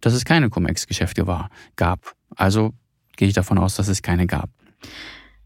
[0.00, 2.14] dass es keine Cum-Ex-Geschäfte war, gab.
[2.34, 2.74] Also
[3.16, 4.50] gehe ich davon aus, dass es keine gab.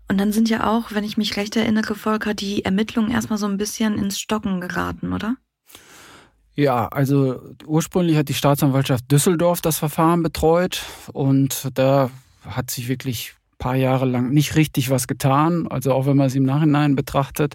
[0.09, 3.47] Und dann sind ja auch, wenn ich mich recht erinnere, Volker, die Ermittlungen erstmal so
[3.47, 5.37] ein bisschen ins Stocken geraten, oder?
[6.55, 12.11] Ja, also ursprünglich hat die Staatsanwaltschaft Düsseldorf das Verfahren betreut und da
[12.47, 15.67] hat sich wirklich ein paar Jahre lang nicht richtig was getan.
[15.69, 17.55] Also auch wenn man es im Nachhinein betrachtet.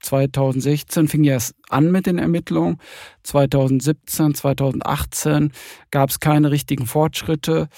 [0.00, 2.78] 2016 fing ja es an mit den Ermittlungen.
[3.22, 5.52] 2017, 2018
[5.90, 7.68] gab es keine richtigen Fortschritte.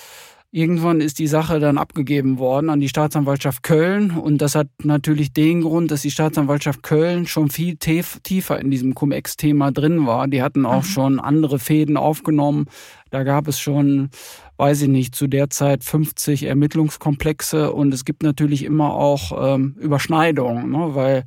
[0.56, 5.34] Irgendwann ist die Sache dann abgegeben worden an die Staatsanwaltschaft Köln und das hat natürlich
[5.34, 10.26] den Grund, dass die Staatsanwaltschaft Köln schon viel tiefer in diesem Cum-Ex-Thema drin war.
[10.28, 10.86] Die hatten auch mhm.
[10.86, 12.70] schon andere Fäden aufgenommen.
[13.10, 14.08] Da gab es schon,
[14.56, 19.76] weiß ich nicht, zu der Zeit 50 Ermittlungskomplexe und es gibt natürlich immer auch ähm,
[19.78, 20.94] Überschneidungen, ne?
[20.94, 21.24] weil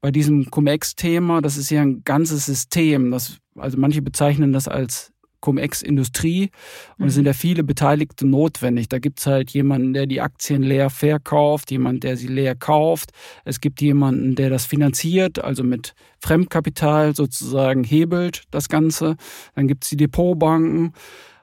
[0.00, 3.12] bei diesem Cum-Ex-Thema, das ist ja ein ganzes System.
[3.12, 5.13] Das, also manche bezeichnen das als
[5.44, 6.50] Cum-Ex-Industrie
[6.98, 7.28] und es sind mhm.
[7.28, 8.88] ja viele Beteiligte notwendig.
[8.88, 13.10] Da gibt es halt jemanden, der die Aktien leer verkauft, jemand, der sie leer kauft.
[13.44, 19.16] Es gibt jemanden, der das finanziert, also mit Fremdkapital sozusagen hebelt das Ganze.
[19.54, 20.94] Dann gibt es die Depotbanken.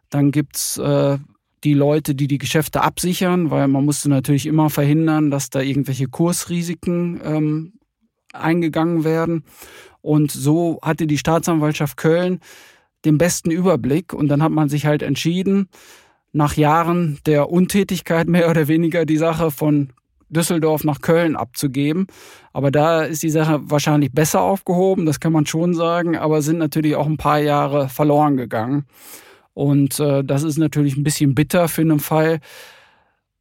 [0.10, 1.20] Dann gibt es äh,
[1.64, 6.08] die Leute, die die Geschäfte absichern, weil man musste natürlich immer verhindern, dass da irgendwelche
[6.08, 7.74] Kursrisiken ähm,
[8.34, 9.44] eingegangen werden.
[10.02, 12.40] Und so hatte die Staatsanwaltschaft Köln
[13.06, 14.14] den besten Überblick.
[14.14, 15.70] Und dann hat man sich halt entschieden,
[16.34, 19.90] nach Jahren der Untätigkeit mehr oder weniger die Sache von
[20.30, 22.08] Düsseldorf nach Köln abzugeben.
[22.54, 26.58] Aber da ist die Sache wahrscheinlich besser aufgehoben, das kann man schon sagen, aber sind
[26.58, 28.86] natürlich auch ein paar Jahre verloren gegangen.
[29.54, 32.40] Und äh, das ist natürlich ein bisschen bitter für einen Fall,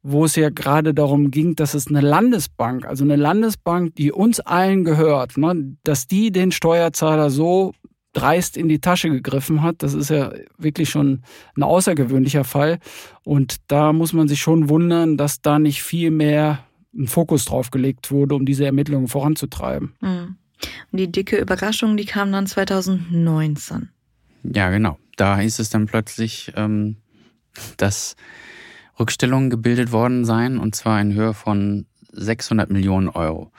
[0.03, 4.39] wo es ja gerade darum ging, dass es eine Landesbank, also eine Landesbank, die uns
[4.39, 7.73] allen gehört, ne, dass die den Steuerzahler so
[8.13, 9.83] dreist in die Tasche gegriffen hat.
[9.83, 11.23] Das ist ja wirklich schon
[11.55, 12.79] ein außergewöhnlicher Fall.
[13.23, 17.71] Und da muss man sich schon wundern, dass da nicht viel mehr ein Fokus drauf
[17.71, 19.93] gelegt wurde, um diese Ermittlungen voranzutreiben.
[20.01, 20.35] Mhm.
[20.91, 23.89] Und die dicke Überraschung, die kam dann 2019.
[24.43, 24.97] Ja, genau.
[25.15, 26.97] Da hieß es dann plötzlich, ähm,
[27.77, 28.15] dass
[28.99, 33.51] Rückstellungen gebildet worden seien, und zwar in Höhe von 600 Millionen Euro.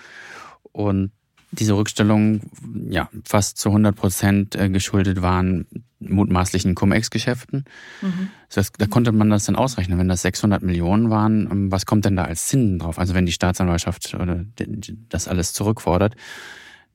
[0.73, 1.13] Und
[1.53, 2.51] diese Rückstellungen
[2.89, 5.67] ja fast zu 100 Prozent äh, geschuldet waren
[6.01, 7.65] mutmaßlichen Cum-Ex-Geschäften.
[8.01, 8.29] Mhm.
[8.53, 12.05] Das da konnte man das dann ausrechnen, wenn das 600 Millionen waren, ähm, was kommt
[12.05, 12.99] denn da als Zinsen drauf?
[12.99, 14.45] Also wenn die Staatsanwaltschaft oder
[15.09, 16.17] das alles zurückfordert,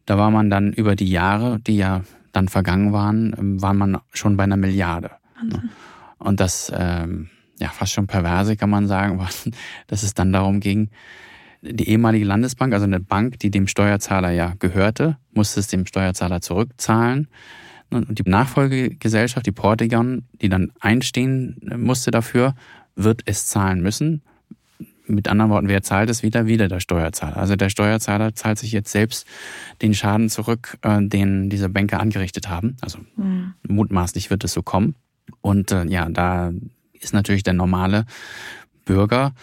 [0.05, 3.99] da war man dann über die Jahre, die ja dann vergangen waren, ähm, war man
[4.11, 5.11] schon bei einer Milliarde.
[5.39, 5.69] Wahnsinn.
[6.19, 9.25] Und das ähm, ja fast schon perverse kann man sagen,
[9.87, 10.89] dass es dann darum ging,
[11.61, 16.41] die ehemalige Landesbank, also eine Bank, die dem Steuerzahler ja gehörte, musste es dem Steuerzahler
[16.41, 17.27] zurückzahlen.
[17.89, 22.53] Und die Nachfolgegesellschaft, die Portigon, die dann einstehen musste dafür,
[22.95, 24.21] wird es zahlen müssen.
[25.05, 26.47] Mit anderen Worten, wer zahlt es wieder?
[26.47, 27.37] Wieder der Steuerzahler.
[27.37, 29.25] Also der Steuerzahler zahlt sich jetzt selbst
[29.81, 32.75] den Schaden zurück, äh, den diese Banker angerichtet haben.
[32.81, 33.53] Also mhm.
[33.65, 34.95] mutmaßlich wird es so kommen.
[35.39, 36.51] Und äh, ja, da
[36.91, 38.05] ist natürlich der normale
[38.83, 39.33] Bürger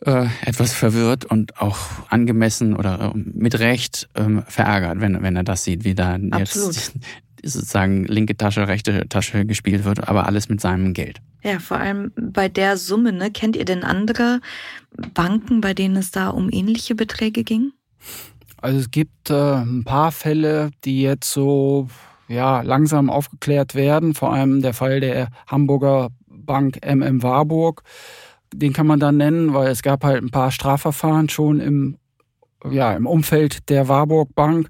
[0.00, 1.78] äh, etwas verwirrt und auch
[2.10, 6.74] angemessen oder äh, mit Recht ähm, verärgert, wenn, wenn er das sieht, wie da Absolut.
[6.74, 6.92] jetzt
[7.44, 11.20] sozusagen linke Tasche, rechte Tasche gespielt wird, aber alles mit seinem Geld.
[11.42, 13.30] Ja, vor allem bei der Summe, ne?
[13.30, 14.40] Kennt ihr denn andere
[15.14, 17.72] Banken, bei denen es da um ähnliche Beträge ging?
[18.56, 21.88] Also es gibt äh, ein paar Fälle, die jetzt so
[22.28, 27.82] ja, langsam aufgeklärt werden, vor allem der Fall der Hamburger Bank MM Warburg
[28.54, 31.96] den kann man dann nennen, weil es gab halt ein paar Strafverfahren schon im,
[32.70, 34.68] ja, im Umfeld der Warburg Bank.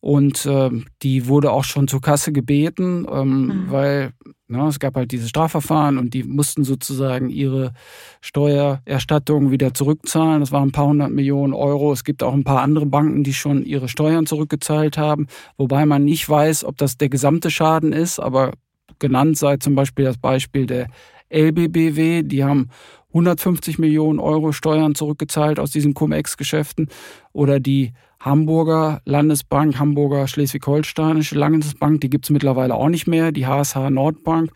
[0.00, 0.70] Und äh,
[1.02, 3.70] die wurde auch schon zur Kasse gebeten, ähm, mhm.
[3.70, 4.12] weil
[4.48, 7.72] na, ne, es gab halt diese Strafverfahren und die mussten sozusagen ihre
[8.20, 10.38] Steuererstattung wieder zurückzahlen.
[10.38, 11.92] Das waren ein paar hundert Millionen Euro.
[11.92, 15.26] Es gibt auch ein paar andere Banken, die schon ihre Steuern zurückgezahlt haben,
[15.56, 18.52] wobei man nicht weiß, ob das der gesamte Schaden ist, aber
[19.00, 20.86] genannt sei zum Beispiel das Beispiel der
[21.28, 22.70] LBBW, die haben
[23.16, 26.88] 150 Millionen Euro Steuern zurückgezahlt aus diesen Cum-Ex-Geschäften
[27.32, 33.46] oder die Hamburger Landesbank, Hamburger Schleswig-Holsteinische Landesbank, die gibt es mittlerweile auch nicht mehr, die
[33.46, 34.50] HSH Nordbank,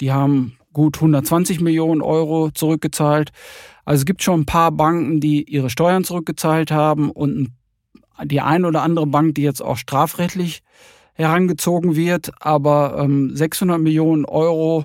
[0.00, 3.32] die haben gut 120 Millionen Euro zurückgezahlt.
[3.84, 7.50] Also es gibt schon ein paar Banken, die ihre Steuern zurückgezahlt haben und
[8.24, 10.62] die ein oder andere Bank, die jetzt auch strafrechtlich
[11.14, 14.84] herangezogen wird, aber ähm, 600 Millionen Euro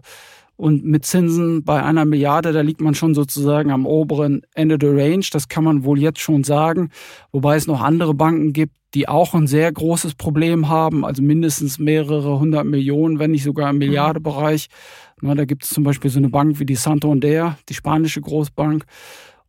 [0.55, 4.95] Und mit Zinsen bei einer Milliarde, da liegt man schon sozusagen am oberen Ende der
[4.95, 5.25] Range.
[5.31, 6.89] Das kann man wohl jetzt schon sagen.
[7.31, 11.79] Wobei es noch andere Banken gibt, die auch ein sehr großes Problem haben, also mindestens
[11.79, 14.67] mehrere hundert Millionen, wenn nicht sogar im Milliardebereich.
[15.21, 18.85] Na, da gibt es zum Beispiel so eine Bank wie die Santander, die spanische Großbank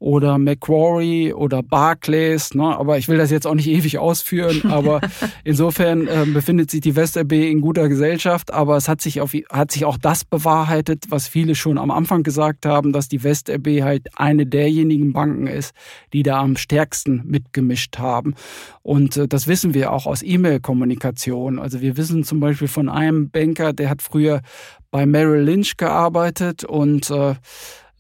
[0.03, 2.55] oder Macquarie oder Barclays.
[2.55, 2.65] Ne?
[2.77, 4.71] Aber ich will das jetzt auch nicht ewig ausführen.
[4.71, 5.01] Aber
[5.45, 8.53] insofern äh, befindet sich die WestRB in guter Gesellschaft.
[8.53, 12.25] Aber es hat sich, auf, hat sich auch das bewahrheitet, was viele schon am Anfang
[12.25, 15.73] gesagt haben, dass die WestRB halt eine derjenigen Banken ist,
[16.13, 18.35] die da am stärksten mitgemischt haben.
[18.83, 21.61] Und äh, das wissen wir auch aus E-Mail-Kommunikation.
[21.61, 24.43] Also wir wissen zum Beispiel von einem Banker, der hat früher
[24.91, 27.35] bei Merrill Lynch gearbeitet und äh,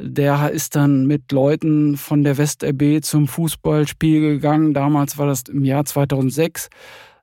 [0.02, 4.74] der ist dann mit Leuten von der WestRB zum Fußballspiel gegangen.
[4.74, 6.68] Damals war das im Jahr 2006.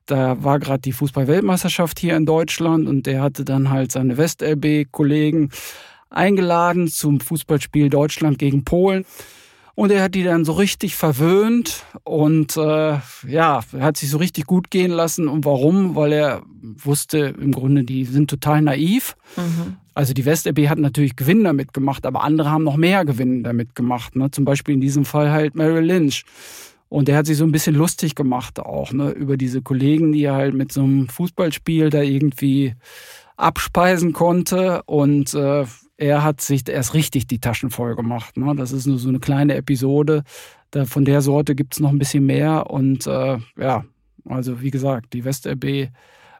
[0.05, 5.51] Da war gerade die Fußballweltmeisterschaft hier in Deutschland und der hatte dann halt seine WestRB-Kollegen
[6.09, 9.05] eingeladen zum Fußballspiel Deutschland gegen Polen.
[9.75, 14.45] Und er hat die dann so richtig verwöhnt und äh, ja, hat sich so richtig
[14.45, 15.29] gut gehen lassen.
[15.29, 15.95] Und warum?
[15.95, 19.15] Weil er wusste im Grunde, die sind total naiv.
[19.37, 19.77] Mhm.
[19.99, 23.75] Also die WestRB hat natürlich Gewinn damit gemacht, aber andere haben noch mehr Gewinn damit
[23.75, 24.15] gemacht.
[24.15, 24.31] Ne?
[24.31, 26.23] Zum Beispiel in diesem Fall halt Merrill Lynch.
[26.87, 30.23] Und er hat sich so ein bisschen lustig gemacht auch, ne, über diese Kollegen, die
[30.23, 32.75] er halt mit so einem Fußballspiel da irgendwie
[33.35, 34.83] abspeisen konnte.
[34.83, 35.65] Und äh,
[35.97, 38.37] er hat sich erst richtig die Taschen voll gemacht.
[38.37, 38.55] Ne?
[38.55, 40.23] Das ist nur so eine kleine Episode.
[40.71, 42.71] Da, von der Sorte gibt es noch ein bisschen mehr.
[42.71, 43.83] Und äh, ja,
[44.23, 45.89] also wie gesagt, die WestRB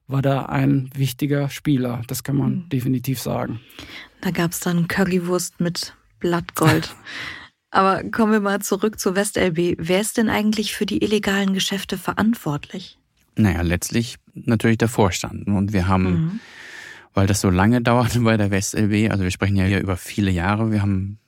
[0.10, 2.02] war da ein wichtiger Spieler.
[2.08, 2.69] Das kann man mhm.
[2.69, 3.62] definitiv sagen.
[4.22, 6.93] Da gab es dann Currywurst mit Blattgold.
[7.72, 9.78] Aber kommen wir mal zurück zur WestLB.
[9.78, 12.98] Wer ist denn eigentlich für die illegalen Geschäfte verantwortlich?
[13.36, 15.48] Naja, letztlich natürlich der Vorstand.
[15.48, 16.39] Und wir haben mhm
[17.13, 19.12] weil das so lange dauerte bei der WestLB.
[19.12, 20.72] Also wir sprechen ja hier über viele Jahre.
[20.72, 21.19] Wir haben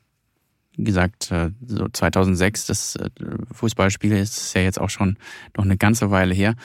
[0.78, 3.10] gesagt, äh, so 2006, das äh,
[3.52, 5.18] Fußballspiel ist ja jetzt auch schon
[5.58, 6.56] noch eine ganze Weile her.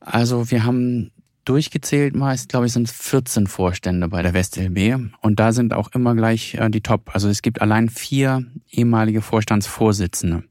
[0.00, 1.10] Also wir haben
[1.48, 6.14] durchgezählt meist, glaube ich, sind 14 Vorstände bei der WestLB und da sind auch immer
[6.14, 7.10] gleich äh, die Top.
[7.14, 10.44] Also es gibt allein vier ehemalige Vorstandsvorsitzende,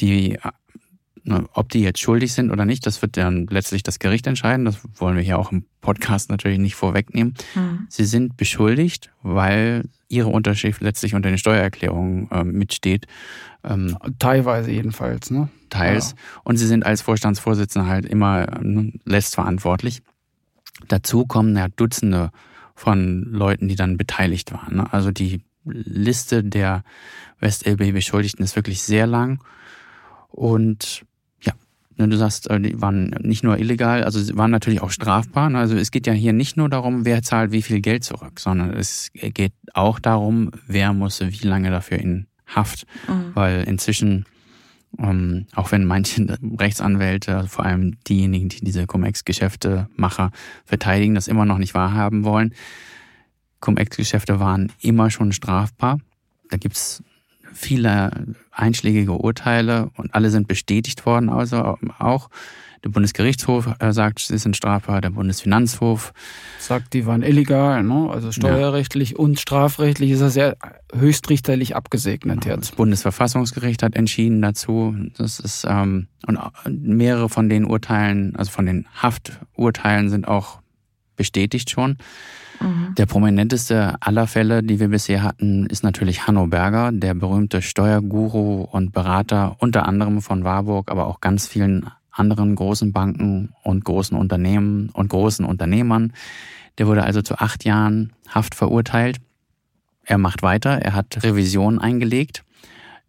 [0.00, 0.38] die
[1.28, 4.64] Ne, ob die jetzt schuldig sind oder nicht, das wird dann letztlich das Gericht entscheiden.
[4.64, 7.34] Das wollen wir hier auch im Podcast natürlich nicht vorwegnehmen.
[7.56, 7.86] Mhm.
[7.88, 13.08] Sie sind beschuldigt, weil ihre Unterschrift letztlich unter den Steuererklärungen äh, mitsteht.
[13.64, 15.48] Ähm, Teilweise jedenfalls, ne?
[15.68, 16.12] Teils.
[16.12, 16.40] Ja.
[16.44, 20.02] Und sie sind als Vorstandsvorsitzender halt immer ne, letztverantwortlich.
[20.88, 22.30] Dazu kommen ja Dutzende
[22.74, 24.76] von Leuten, die dann beteiligt waren.
[24.76, 24.92] Ne?
[24.92, 26.84] Also die Liste der
[27.40, 29.42] WestLB-Beschuldigten ist wirklich sehr lang.
[30.28, 31.06] Und
[31.98, 35.48] Ne, du sagst, äh, die waren nicht nur illegal, also sie waren natürlich auch strafbar.
[35.48, 35.58] Ne?
[35.58, 38.74] Also es geht ja hier nicht nur darum, wer zahlt wie viel Geld zurück, sondern
[38.74, 42.86] es geht auch darum, wer muss wie lange dafür in Haft.
[43.08, 43.30] Mhm.
[43.34, 44.26] Weil inzwischen,
[44.98, 50.30] ähm, auch wenn manche Rechtsanwälte, also vor allem diejenigen, die diese Cum-Ex-Geschäfte-Macher
[50.64, 52.54] verteidigen, das immer noch nicht wahrhaben wollen,
[53.60, 55.98] Cum-Ex-Geschäfte waren immer schon strafbar.
[56.50, 57.02] Da gibt's
[57.52, 62.28] viele einschlägige Urteile und alle sind bestätigt worden, also auch.
[62.84, 66.12] Der Bundesgerichtshof äh, sagt, sie sind strafbar, der Bundesfinanzhof
[66.58, 68.10] sagt, die waren illegal, ne?
[68.10, 69.16] also steuerrechtlich ja.
[69.16, 70.54] und strafrechtlich ist das ja
[70.94, 72.56] höchstrichterlich abgesegnet genau.
[72.56, 72.70] jetzt.
[72.70, 74.94] Das Bundesverfassungsgericht hat entschieden dazu.
[75.16, 80.60] Das ist ähm, und mehrere von den Urteilen, also von den Hafturteilen sind auch
[81.16, 81.96] bestätigt schon.
[82.60, 82.94] Mhm.
[82.96, 88.62] Der prominenteste aller Fälle, die wir bisher hatten, ist natürlich Hanno Berger, der berühmte Steuerguru
[88.62, 94.16] und Berater unter anderem von Warburg, aber auch ganz vielen anderen großen Banken und großen
[94.16, 96.12] Unternehmen und großen Unternehmern.
[96.78, 99.18] Der wurde also zu acht Jahren Haft verurteilt.
[100.04, 102.44] Er macht weiter, er hat Revision eingelegt.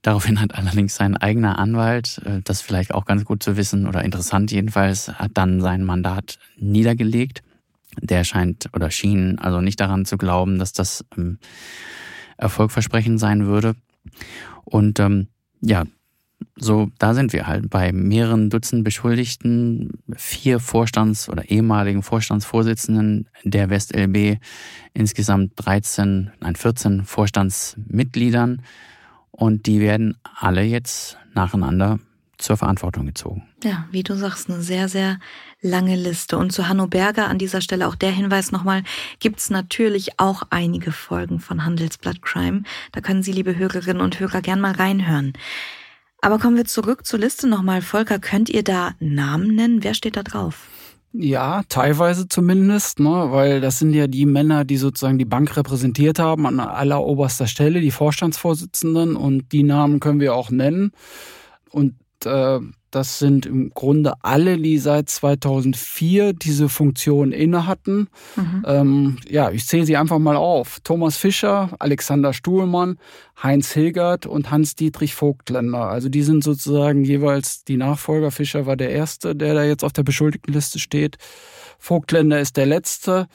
[0.01, 4.03] Daraufhin hat allerdings sein eigener Anwalt, äh, das vielleicht auch ganz gut zu wissen oder
[4.03, 7.43] interessant jedenfalls, hat dann sein Mandat niedergelegt
[8.01, 11.39] der scheint oder schien also nicht daran zu glauben, dass das ähm,
[12.37, 13.75] erfolgversprechend sein würde.
[14.63, 15.27] Und ähm,
[15.61, 15.85] ja,
[16.55, 23.69] so, da sind wir halt bei mehreren Dutzend Beschuldigten, vier Vorstands- oder ehemaligen Vorstandsvorsitzenden der
[23.69, 24.39] WestLB,
[24.93, 28.61] insgesamt 13, nein 14 Vorstandsmitgliedern
[29.31, 31.99] und die werden alle jetzt nacheinander
[32.37, 33.43] zur Verantwortung gezogen.
[33.63, 35.19] Ja, wie du sagst, eine sehr, sehr
[35.61, 36.37] lange Liste.
[36.37, 38.83] Und zu Hanno Berger an dieser Stelle auch der Hinweis nochmal,
[39.19, 42.63] gibt's natürlich auch einige Folgen von Handelsblatt Crime.
[42.91, 45.33] Da können Sie, liebe Hörerinnen und Hörer, gern mal reinhören.
[46.21, 47.81] Aber kommen wir zurück zur Liste nochmal.
[47.81, 49.83] Volker, könnt ihr da Namen nennen?
[49.83, 50.67] Wer steht da drauf?
[51.13, 56.19] Ja, teilweise zumindest, ne, weil das sind ja die Männer, die sozusagen die Bank repräsentiert
[56.19, 60.91] haben an alleroberster Stelle, die Vorstandsvorsitzenden und die Namen können wir auch nennen.
[61.71, 62.59] Und äh,
[62.97, 68.07] das sind im Grunde alle, die seit 2004 diese Funktion inne hatten.
[68.35, 68.63] Mhm.
[68.65, 70.79] Ähm, ja, ich zähle sie einfach mal auf.
[70.83, 72.97] Thomas Fischer, Alexander Stuhlmann,
[73.41, 75.89] Heinz Hilgert und Hans-Dietrich Vogtländer.
[75.89, 78.31] Also die sind sozusagen jeweils die Nachfolger.
[78.31, 81.17] Fischer war der Erste, der da jetzt auf der Beschuldigtenliste steht.
[81.77, 83.27] Vogtländer ist der Letzte.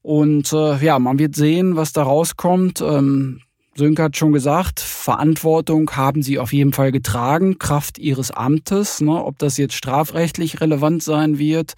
[0.00, 2.80] Und äh, ja, man wird sehen, was da rauskommt.
[2.80, 3.42] Ähm,
[3.76, 9.00] Sönke hat schon gesagt, Verantwortung haben sie auf jeden Fall getragen, Kraft ihres Amtes.
[9.00, 9.22] Ne?
[9.22, 11.74] Ob das jetzt strafrechtlich relevant sein wird,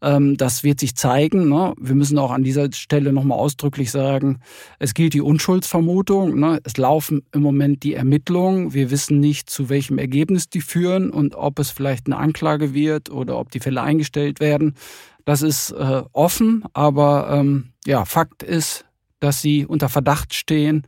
[0.00, 1.48] ähm, das wird sich zeigen.
[1.48, 1.74] Ne?
[1.78, 4.40] Wir müssen auch an dieser Stelle nochmal ausdrücklich sagen,
[4.78, 6.38] es gilt die Unschuldsvermutung.
[6.38, 6.60] Ne?
[6.64, 8.74] Es laufen im Moment die Ermittlungen.
[8.74, 13.10] Wir wissen nicht, zu welchem Ergebnis die führen und ob es vielleicht eine Anklage wird
[13.10, 14.74] oder ob die Fälle eingestellt werden.
[15.24, 18.86] Das ist äh, offen, aber ähm, ja, Fakt ist,
[19.20, 20.84] dass sie unter Verdacht stehen,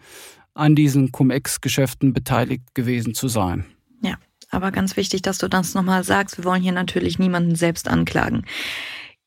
[0.61, 3.65] an diesen Cum-Ex-Geschäften beteiligt gewesen zu sein.
[4.03, 4.15] Ja,
[4.51, 6.39] aber ganz wichtig, dass du das nochmal sagst.
[6.39, 8.45] Wir wollen hier natürlich niemanden selbst anklagen.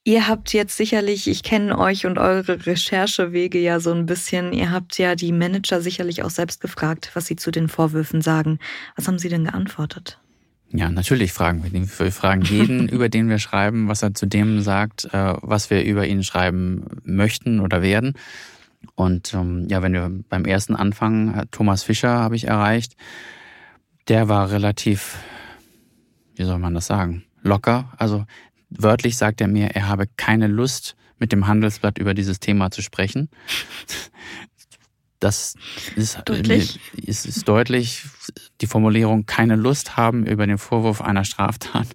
[0.05, 4.69] Ihr habt jetzt sicherlich, ich kenne euch und eure Recherchewege ja so ein bisschen, ihr
[4.69, 8.59] habt ja die Manager sicherlich auch selbst gefragt, was sie zu den Vorwürfen sagen.
[8.97, 10.19] Was haben sie denn geantwortet?
[10.73, 11.89] Ja, natürlich fragen wir ihn.
[11.97, 15.83] Wir fragen jeden, über den wir schreiben, was er zu dem sagt, äh, was wir
[15.85, 18.15] über ihn schreiben möchten oder werden.
[18.95, 22.95] Und ähm, ja, wenn wir beim ersten anfangen, Thomas Fischer habe ich erreicht.
[24.07, 25.17] Der war relativ,
[26.35, 27.93] wie soll man das sagen, locker.
[27.97, 28.25] Also
[28.69, 32.81] wörtlich sagt er mir, er habe keine Lust, mit dem Handelsblatt über dieses Thema zu
[32.81, 33.29] sprechen.
[35.19, 35.55] Das
[35.95, 36.81] ist deutlich.
[36.97, 38.03] Ist, ist deutlich
[38.59, 41.87] die Formulierung keine Lust haben über den Vorwurf einer Straftat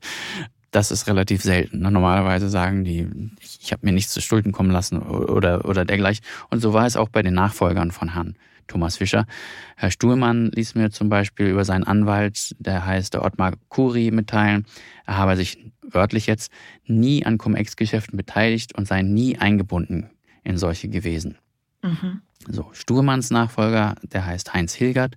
[0.78, 1.80] das ist relativ selten.
[1.80, 1.90] Ne?
[1.90, 3.08] Normalerweise sagen die,
[3.40, 6.24] ich, ich habe mir nichts zu Schulden kommen lassen oder, oder dergleichen.
[6.50, 8.36] Und so war es auch bei den Nachfolgern von Herrn
[8.68, 9.26] Thomas Fischer.
[9.74, 14.66] Herr Stuhlmann ließ mir zum Beispiel über seinen Anwalt, der heißt der Ottmar Kuri, mitteilen,
[15.04, 16.52] er habe sich wörtlich jetzt
[16.86, 20.10] nie an Cum-Ex-Geschäften beteiligt und sei nie eingebunden
[20.44, 21.38] in solche gewesen.
[21.82, 22.22] Mhm.
[22.46, 25.16] So, Stuhlmanns Nachfolger, der heißt Heinz Hilgert,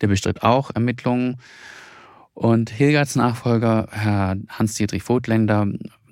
[0.00, 1.38] der bestritt auch Ermittlungen
[2.34, 5.68] und Hilgerts Nachfolger, Herr Hans-Dietrich Vogtländer,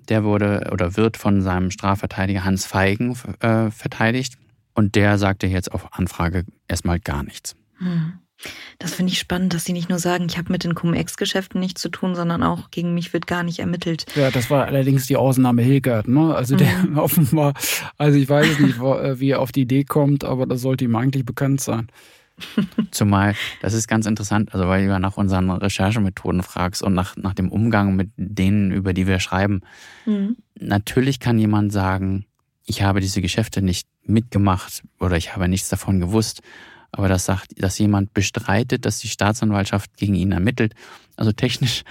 [0.09, 4.35] der wurde oder wird von seinem Strafverteidiger Hans Feigen äh, verteidigt.
[4.75, 7.55] Und der sagte jetzt auf Anfrage erstmal gar nichts.
[7.79, 8.15] Hm.
[8.79, 11.81] Das finde ich spannend, dass Sie nicht nur sagen, ich habe mit den Cum-Ex-Geschäften nichts
[11.81, 14.07] zu tun, sondern auch gegen mich wird gar nicht ermittelt.
[14.17, 16.09] Ja, das war allerdings die Ausnahme Hilgert.
[16.09, 16.35] Ne?
[16.35, 16.99] Also der mhm.
[16.99, 17.55] offenbar,
[17.99, 20.97] also ich weiß nicht, äh, wie er auf die Idee kommt, aber das sollte ihm
[20.97, 21.89] eigentlich bekannt sein.
[22.91, 27.17] Zumal, das ist ganz interessant, also weil du ja nach unseren Recherchemethoden fragst und nach,
[27.17, 29.61] nach dem Umgang mit denen, über die wir schreiben.
[30.07, 30.37] Mhm.
[30.59, 32.27] Natürlich kann jemand sagen,
[32.65, 36.43] ich habe diese Geschäfte nicht mitgemacht oder ich habe nichts davon gewusst.
[36.93, 40.75] Aber das sagt, dass jemand bestreitet, dass die Staatsanwaltschaft gegen ihn ermittelt.
[41.17, 41.85] Also technisch,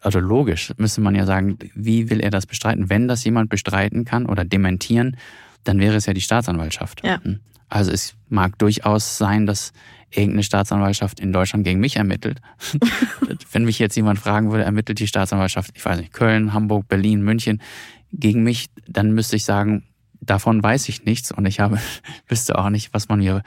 [0.00, 2.88] also logisch müsste man ja sagen, wie will er das bestreiten?
[2.88, 5.16] Wenn das jemand bestreiten kann oder dementieren,
[5.64, 7.04] dann wäre es ja die Staatsanwaltschaft.
[7.04, 7.20] Ja.
[7.68, 9.72] Also es mag durchaus sein, dass
[10.10, 12.40] irgendeine Staatsanwaltschaft in Deutschland gegen mich ermittelt.
[13.52, 17.22] Wenn mich jetzt jemand fragen würde, ermittelt die Staatsanwaltschaft, ich weiß nicht, Köln, Hamburg, Berlin,
[17.22, 17.60] München
[18.12, 19.84] gegen mich, dann müsste ich sagen,
[20.20, 21.78] davon weiß ich nichts und ich habe,
[22.28, 23.42] wüsste auch nicht, was man mir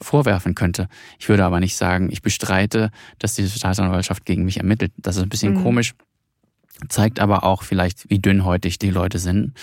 [0.00, 0.88] vorwerfen könnte.
[1.18, 4.92] Ich würde aber nicht sagen, ich bestreite, dass diese Staatsanwaltschaft gegen mich ermittelt.
[4.98, 5.62] Das ist ein bisschen mhm.
[5.62, 5.94] komisch
[6.88, 9.54] zeigt aber auch vielleicht, wie dünnhäutig die Leute sind.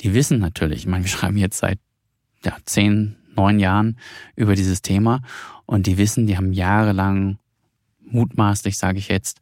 [0.00, 1.78] Die wissen natürlich, ich meine, wir schreiben jetzt seit
[2.44, 3.96] ja, zehn, neun Jahren
[4.36, 5.22] über dieses Thema.
[5.66, 7.38] Und die wissen, die haben jahrelang
[8.10, 9.40] mutmaßlich, sage ich jetzt,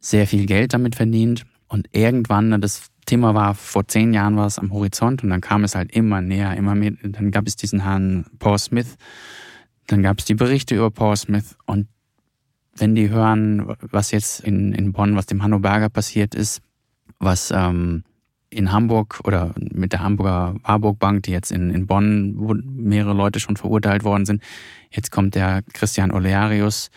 [0.00, 1.44] sehr viel Geld damit verdient.
[1.68, 5.64] Und irgendwann, das Thema war, vor zehn Jahren war es am Horizont und dann kam
[5.64, 6.92] es halt immer näher, immer mehr.
[7.02, 8.96] Dann gab es diesen Herrn Paul Smith,
[9.86, 11.56] dann gab es die Berichte über Paul Smith.
[11.66, 11.88] Und
[12.76, 16.60] wenn die hören, was jetzt in, in Bonn, was dem Hanno Berger passiert ist,
[17.18, 18.04] was ähm,
[18.54, 23.14] in Hamburg oder mit der Hamburger Warburg Bank, die jetzt in, in Bonn, wo mehrere
[23.14, 24.42] Leute schon verurteilt worden sind.
[24.90, 26.90] Jetzt kommt der Christian Olearius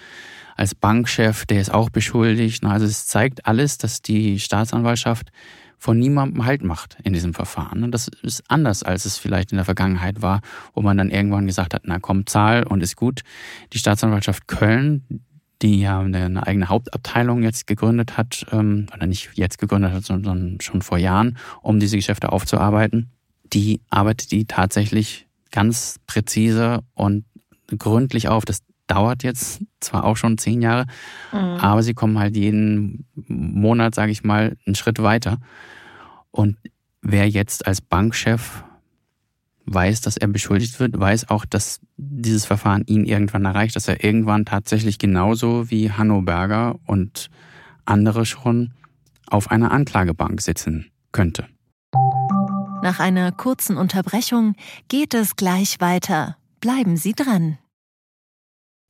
[0.55, 2.63] als Bankchef, der ist auch beschuldigt.
[2.65, 5.31] Also es zeigt alles, dass die Staatsanwaltschaft
[5.77, 7.83] von niemandem Halt macht in diesem Verfahren.
[7.83, 10.41] Und das ist anders, als es vielleicht in der Vergangenheit war,
[10.73, 13.21] wo man dann irgendwann gesagt hat, na komm, Zahl und ist gut.
[13.73, 15.03] Die Staatsanwaltschaft Köln,
[15.61, 20.59] die ja eine eigene Hauptabteilung jetzt gegründet hat, ähm, oder nicht jetzt gegründet hat, sondern
[20.61, 23.11] schon vor Jahren, um diese Geschäfte aufzuarbeiten,
[23.53, 27.25] die arbeitet die tatsächlich ganz präzise und
[27.77, 28.45] gründlich auf.
[28.45, 30.85] Das dauert jetzt zwar auch schon zehn Jahre,
[31.31, 31.37] mhm.
[31.37, 35.39] aber sie kommen halt jeden Monat, sage ich mal, einen Schritt weiter.
[36.31, 36.57] Und
[37.01, 38.63] wer jetzt als Bankchef
[39.67, 44.03] weiß, dass er beschuldigt wird, weiß auch, dass dieses Verfahren ihn irgendwann erreicht, dass er
[44.03, 47.29] irgendwann tatsächlich genauso wie Hanno Berger und
[47.85, 48.73] andere schon
[49.27, 51.47] auf einer Anklagebank sitzen könnte.
[52.81, 54.55] Nach einer kurzen Unterbrechung
[54.87, 56.37] geht es gleich weiter.
[56.61, 57.57] Bleiben Sie dran.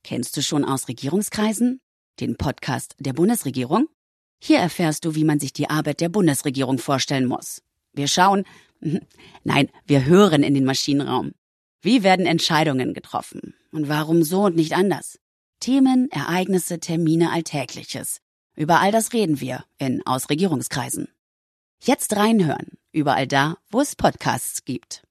[0.04, 1.80] Kennst du schon aus Regierungskreisen?
[2.20, 3.88] Den Podcast der Bundesregierung?
[4.40, 7.62] Hier erfährst du, wie man sich die Arbeit der Bundesregierung vorstellen muss.
[7.92, 8.44] Wir schauen,
[9.44, 11.32] nein, wir hören in den Maschinenraum.
[11.80, 13.54] Wie werden Entscheidungen getroffen?
[13.72, 15.18] Und warum so und nicht anders?
[15.60, 18.20] Themen, Ereignisse, Termine, Alltägliches.
[18.54, 21.08] Über all das reden wir in Aus Regierungskreisen.
[21.80, 25.04] Jetzt reinhören, überall da, wo es Podcasts gibt.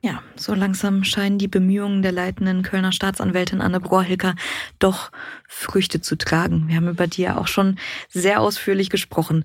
[0.00, 4.34] Ja, so langsam scheinen die Bemühungen der leitenden Kölner Staatsanwältin Anne Brohrhilker
[4.78, 5.10] doch
[5.48, 6.68] Früchte zu tragen.
[6.68, 7.78] Wir haben über die ja auch schon
[8.10, 9.44] sehr ausführlich gesprochen.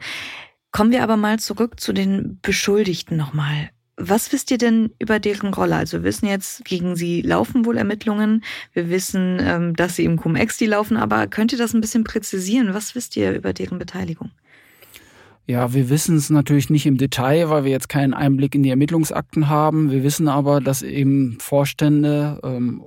[0.72, 3.70] Kommen wir aber mal zurück zu den Beschuldigten nochmal.
[4.02, 5.76] Was wisst ihr denn über deren Rolle?
[5.76, 8.46] Also wir wissen jetzt, gegen sie laufen wohl Ermittlungen.
[8.72, 12.06] Wir wissen, ähm, dass sie im Cum-Ex die laufen, aber könnt ihr das ein bisschen
[12.06, 12.74] präzisieren?
[12.74, 14.32] Was wisst ihr über deren Beteiligung?
[15.48, 18.70] Ja, wir wissen es natürlich nicht im Detail, weil wir jetzt keinen Einblick in die
[18.70, 19.90] Ermittlungsakten haben.
[19.90, 22.84] Wir wissen aber, dass eben Vorstände, ähm,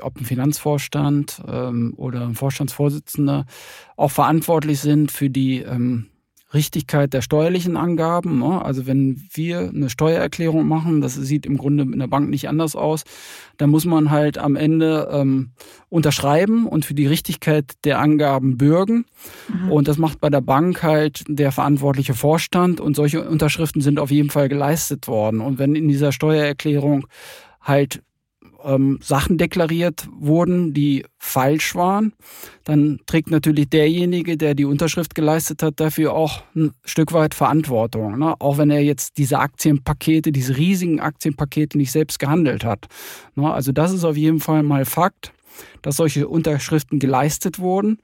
[0.00, 3.46] ob ein Finanzvorstand ähm, oder ein Vorstandsvorsitzender,
[3.96, 6.08] auch verantwortlich sind für die ähm,
[6.54, 8.38] Richtigkeit der steuerlichen Angaben.
[8.38, 8.64] Ne?
[8.64, 12.76] Also wenn wir eine Steuererklärung machen, das sieht im Grunde in der Bank nicht anders
[12.76, 13.04] aus,
[13.56, 15.50] dann muss man halt am Ende ähm,
[15.88, 19.04] unterschreiben und für die Richtigkeit der Angaben bürgen.
[19.48, 19.72] Mhm.
[19.72, 24.10] Und das macht bei der Bank halt der verantwortliche Vorstand und solche Unterschriften sind auf
[24.10, 25.40] jeden Fall geleistet worden.
[25.40, 27.06] Und wenn in dieser Steuererklärung
[27.60, 28.02] halt
[28.64, 32.12] ähm, Sachen deklariert wurden, die falsch waren,
[32.64, 38.18] dann trägt natürlich derjenige, der die Unterschrift geleistet hat, dafür auch ein Stück weit Verantwortung.
[38.18, 38.34] Ne?
[38.40, 42.86] Auch wenn er jetzt diese Aktienpakete, diese riesigen Aktienpakete nicht selbst gehandelt hat.
[43.34, 43.52] Ne?
[43.52, 45.32] Also das ist auf jeden Fall mal Fakt,
[45.82, 47.98] dass solche Unterschriften geleistet wurden.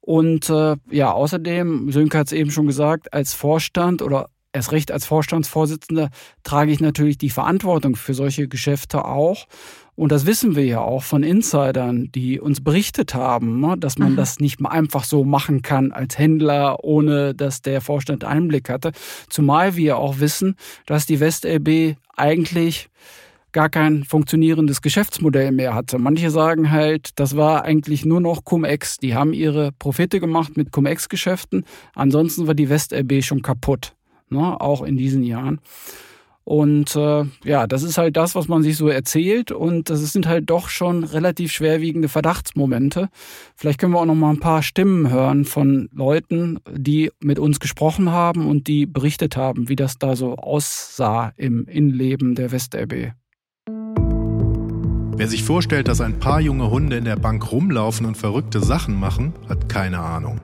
[0.00, 4.90] Und äh, ja, außerdem, Sönke hat es eben schon gesagt, als Vorstand oder erst recht
[4.90, 6.10] als Vorstandsvorsitzender
[6.42, 9.46] trage ich natürlich die Verantwortung für solche Geschäfte auch.
[9.94, 14.12] Und das wissen wir ja auch von Insidern, die uns berichtet haben, ne, dass man
[14.12, 14.16] mhm.
[14.16, 18.92] das nicht einfach so machen kann als Händler, ohne dass der Vorstand Einblick hatte.
[19.30, 22.90] Zumal wir auch wissen, dass die WestLB eigentlich
[23.52, 25.98] gar kein funktionierendes Geschäftsmodell mehr hatte.
[25.98, 28.98] Manche sagen halt, das war eigentlich nur noch Cum-Ex.
[28.98, 31.64] Die haben ihre Profite gemacht mit Cum-Ex-Geschäften.
[31.94, 33.95] Ansonsten war die WestLB schon kaputt
[34.30, 35.60] ne, auch in diesen Jahren.
[36.48, 39.50] Und äh, ja, das ist halt das, was man sich so erzählt.
[39.50, 43.08] Und das sind halt doch schon relativ schwerwiegende Verdachtsmomente.
[43.56, 47.58] Vielleicht können wir auch noch mal ein paar Stimmen hören von Leuten, die mit uns
[47.58, 53.12] gesprochen haben und die berichtet haben, wie das da so aussah im Innenleben der WestLB.
[55.16, 59.00] Wer sich vorstellt, dass ein paar junge Hunde in der Bank rumlaufen und verrückte Sachen
[59.00, 60.40] machen, hat keine Ahnung.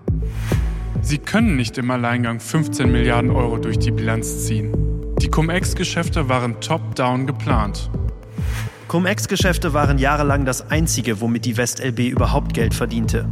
[1.05, 4.73] Sie können nicht im Alleingang 15 Milliarden Euro durch die Bilanz ziehen.
[5.21, 7.91] Die Cum-Ex-Geschäfte waren top-down geplant.
[8.87, 13.29] Cum-Ex-Geschäfte waren jahrelang das einzige, womit die WestLB überhaupt Geld verdiente.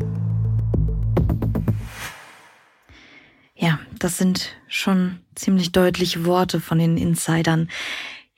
[3.55, 7.69] Ja, das sind schon ziemlich deutliche Worte von den Insidern.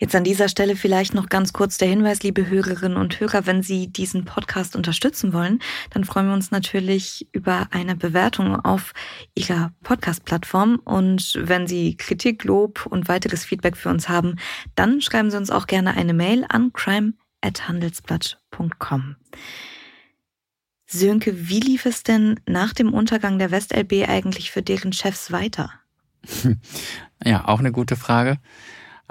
[0.02, 3.62] Jetzt an dieser Stelle vielleicht noch ganz kurz der Hinweis, liebe Hörerinnen und Hörer, wenn
[3.62, 8.94] Sie diesen Podcast unterstützen wollen, dann freuen wir uns natürlich über eine Bewertung auf
[9.36, 10.80] Ihrer Podcast-Plattform.
[10.84, 14.40] Und wenn Sie Kritik, Lob und weiteres Feedback für uns haben,
[14.74, 19.14] dann schreiben Sie uns auch gerne eine Mail an crime@handelsblatt.com.
[20.86, 25.70] Sönke, wie lief es denn nach dem Untergang der WestLB eigentlich für deren Chefs weiter?
[27.24, 28.40] Ja, auch eine gute Frage.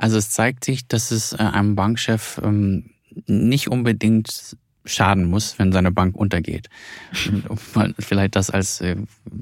[0.01, 2.89] Also es zeigt sich, dass es äh, einem Bankchef ähm,
[3.27, 6.69] nicht unbedingt schaden muss, wenn seine Bank untergeht.
[7.99, 8.95] Vielleicht das als äh,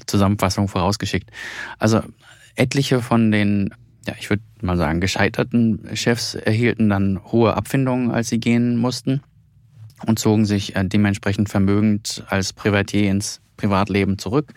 [0.06, 1.32] Zusammenfassung vorausgeschickt.
[1.78, 2.02] Also
[2.56, 3.74] etliche von den,
[4.06, 9.22] ja, ich würde mal sagen, gescheiterten Chefs erhielten dann hohe Abfindungen, als sie gehen mussten
[10.08, 14.52] und zogen sich äh, dementsprechend vermögend als Privatier ins Privatleben zurück.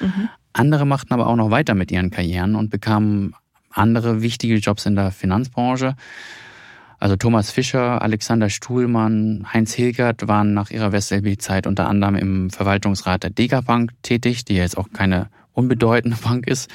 [0.00, 0.28] Mhm.
[0.52, 3.34] Andere machten aber auch noch weiter mit ihren Karrieren und bekamen
[3.78, 5.96] andere wichtige Jobs in der Finanzbranche.
[7.00, 13.22] Also Thomas Fischer, Alexander Stuhlmann, Heinz Hilgert waren nach ihrer WestLB-Zeit unter anderem im Verwaltungsrat
[13.22, 16.70] der Dega Bank tätig, die jetzt auch keine unbedeutende Bank ist.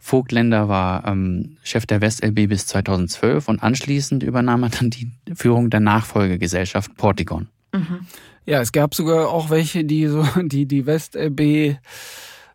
[0.00, 5.70] Vogtländer war ähm, Chef der WestLB bis 2012 und anschließend übernahm er dann die Führung
[5.70, 7.48] der Nachfolgegesellschaft Portigon.
[7.72, 8.06] Mhm.
[8.46, 11.76] Ja, es gab sogar auch welche, die so die die WestLB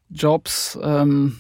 [0.10, 1.38] Jobs, ähm,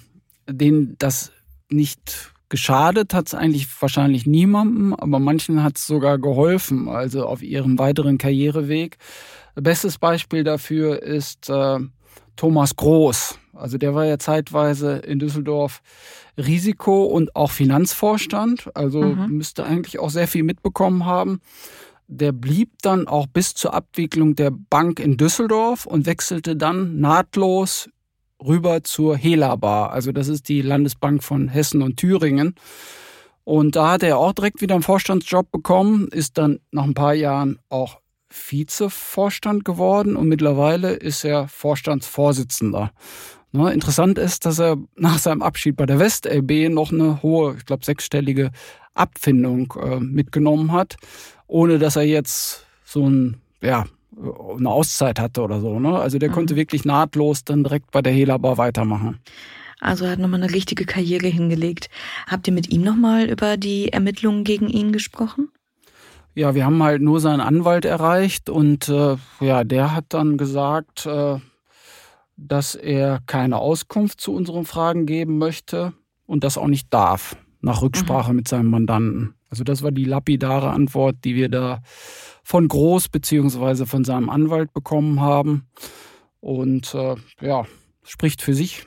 [0.47, 1.31] denen das
[1.69, 7.41] nicht geschadet, hat es eigentlich wahrscheinlich niemandem, aber manchen hat es sogar geholfen, also auf
[7.41, 8.97] ihrem weiteren Karriereweg.
[9.55, 11.79] Bestes Beispiel dafür ist äh,
[12.35, 13.39] Thomas Groß.
[13.53, 15.81] Also der war ja zeitweise in Düsseldorf
[16.37, 19.37] Risiko- und auch Finanzvorstand, also mhm.
[19.37, 21.39] müsste eigentlich auch sehr viel mitbekommen haben.
[22.07, 27.89] Der blieb dann auch bis zur Abwicklung der Bank in Düsseldorf und wechselte dann nahtlos
[28.45, 29.53] rüber zur Hela
[29.87, 32.55] Also das ist die Landesbank von Hessen und Thüringen.
[33.43, 37.13] Und da hat er auch direkt wieder einen Vorstandsjob bekommen, ist dann nach ein paar
[37.13, 42.91] Jahren auch Vizevorstand geworden und mittlerweile ist er Vorstandsvorsitzender.
[43.51, 47.65] Ne, interessant ist, dass er nach seinem Abschied bei der WestLB noch eine hohe, ich
[47.65, 48.51] glaube sechsstellige
[48.93, 50.97] Abfindung äh, mitgenommen hat,
[51.47, 53.85] ohne dass er jetzt so ein, ja,
[54.17, 55.79] eine Auszeit hatte oder so.
[55.79, 55.97] Ne?
[55.97, 56.33] Also der mhm.
[56.33, 59.19] konnte wirklich nahtlos dann direkt bei der Helabar weitermachen.
[59.79, 61.89] Also er hat nochmal eine richtige Karriere hingelegt.
[62.27, 65.49] Habt ihr mit ihm nochmal über die Ermittlungen gegen ihn gesprochen?
[66.33, 71.05] Ja, wir haben halt nur seinen Anwalt erreicht und äh, ja, der hat dann gesagt,
[71.05, 71.39] äh,
[72.35, 75.93] dass er keine Auskunft zu unseren Fragen geben möchte
[76.25, 78.35] und das auch nicht darf, nach Rücksprache mhm.
[78.37, 79.35] mit seinem Mandanten.
[79.49, 81.81] Also das war die lapidare Antwort, die wir da
[82.45, 85.65] von Groß beziehungsweise von seinem Anwalt bekommen haben.
[86.39, 87.65] Und äh, ja,
[88.03, 88.85] spricht für sich.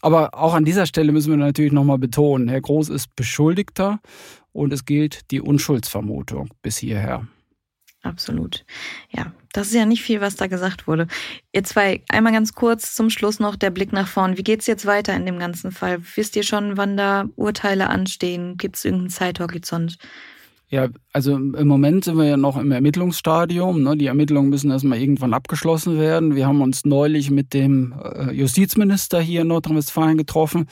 [0.00, 4.00] Aber auch an dieser Stelle müssen wir natürlich nochmal betonen, Herr Groß ist Beschuldigter
[4.52, 7.26] und es gilt die Unschuldsvermutung bis hierher.
[8.02, 8.64] Absolut.
[9.10, 11.06] Ja, das ist ja nicht viel, was da gesagt wurde.
[11.52, 14.38] Ihr zwei, einmal ganz kurz zum Schluss noch der Blick nach vorn.
[14.38, 16.00] Wie geht's jetzt weiter in dem ganzen Fall?
[16.14, 18.56] Wisst ihr schon, wann da Urteile anstehen?
[18.56, 19.98] Gibt es irgendeinen Zeithorizont?
[20.70, 23.82] Ja, also im Moment sind wir ja noch im Ermittlungsstadium.
[23.82, 23.96] Ne?
[23.96, 26.36] Die Ermittlungen müssen erstmal irgendwann abgeschlossen werden.
[26.36, 30.68] Wir haben uns neulich mit dem äh, Justizminister hier in Nordrhein-Westfalen getroffen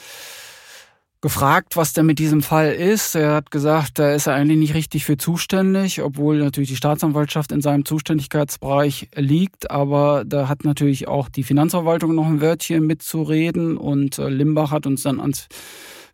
[1.21, 3.17] gefragt, was denn mit diesem Fall ist.
[3.17, 7.51] Er hat gesagt, da ist er eigentlich nicht richtig für zuständig, obwohl natürlich die Staatsanwaltschaft
[7.51, 9.71] in seinem Zuständigkeitsbereich liegt.
[9.71, 13.77] Aber da hat natürlich auch die Finanzverwaltung noch ein Wörtchen mitzureden.
[13.77, 15.49] Und äh, Limbach hat uns dann ans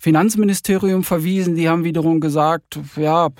[0.04, 1.54] Finanzministerium verwiesen.
[1.54, 3.30] Die haben wiederum gesagt, ja,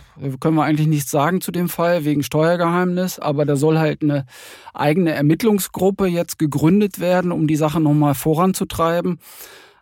[0.41, 4.25] können wir eigentlich nichts sagen zu dem Fall wegen Steuergeheimnis, aber da soll halt eine
[4.73, 9.19] eigene Ermittlungsgruppe jetzt gegründet werden, um die Sache nochmal voranzutreiben.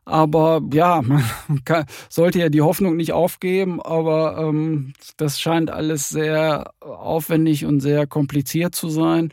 [0.05, 1.23] Aber ja, man
[1.65, 7.79] kann, sollte ja die Hoffnung nicht aufgeben, aber ähm, das scheint alles sehr aufwendig und
[7.79, 9.31] sehr kompliziert zu sein.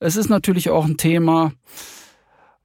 [0.00, 1.52] Es ist natürlich auch ein Thema,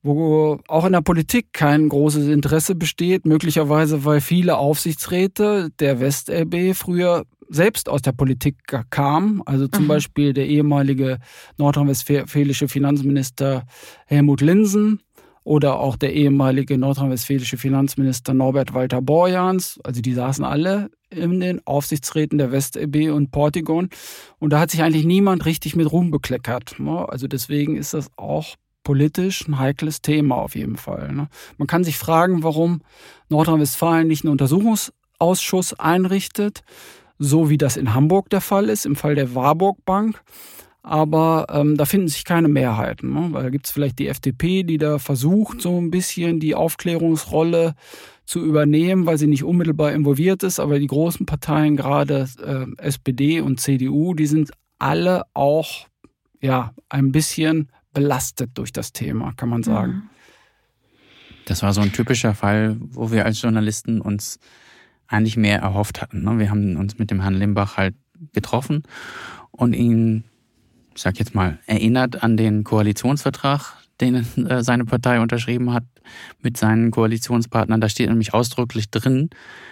[0.06, 6.76] wo auch in der Politik kein großes Interesse besteht, möglicherweise weil viele Aufsichtsräte der WestLB
[6.76, 8.56] früher selbst aus der Politik
[8.92, 9.42] kamen.
[9.46, 9.90] Also zum mhm.
[9.90, 11.18] Beispiel der ehemalige
[11.58, 13.66] nordrhein-westfälische Finanzminister
[14.06, 15.02] Helmut Linsen
[15.44, 19.80] oder auch der ehemalige nordrhein-westfälische Finanzminister Norbert Walter Borjans.
[19.84, 23.90] Also die saßen alle in den Aufsichtsräten der WestEB und Portigon.
[24.38, 26.76] Und da hat sich eigentlich niemand richtig mit Ruhm bekleckert.
[26.80, 27.10] Ne?
[27.10, 28.56] Also deswegen ist das auch
[28.86, 31.12] politisch ein heikles Thema auf jeden Fall.
[31.12, 31.28] Ne?
[31.58, 32.82] Man kann sich fragen, warum
[33.28, 36.64] Nordrhein-Westfalen nicht einen Untersuchungsausschuss einrichtet,
[37.20, 40.24] so wie das in Hamburg der Fall ist, im Fall der Warburg Bank
[40.86, 43.30] aber ähm, da finden sich keine Mehrheiten, ne?
[43.32, 47.74] weil da gibt es vielleicht die FDP, die da versucht, so ein bisschen die Aufklärungsrolle
[48.26, 53.42] zu übernehmen, weil sie nicht unmittelbar involviert ist, aber die großen Parteien, gerade äh, SPD
[53.42, 55.88] und CDU, die sind alle auch
[56.40, 59.94] ja ein bisschen belastet durch das Thema, kann man sagen.
[59.94, 60.10] Mhm.
[61.46, 64.40] Das war so ein typischer Fall, wo wir als Journalisten uns
[65.08, 66.24] eigentlich mehr erhofft hatten.
[66.24, 66.38] Ne?
[66.38, 67.96] Wir haben uns mit dem Herrn Limbach halt
[68.34, 68.84] getroffen
[69.52, 70.26] und ihn
[70.96, 75.84] ich sag jetzt mal, erinnert an den Koalitionsvertrag, den äh, seine Partei unterschrieben hat
[76.42, 77.82] mit seinen Koalitionspartnern.
[77.82, 79.30] Da steht nämlich ausdrücklich drin,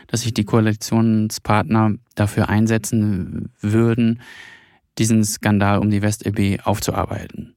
[0.07, 4.21] dass sich die Koalitionspartner dafür einsetzen würden,
[4.97, 7.52] diesen Skandal um die WestEB aufzuarbeiten.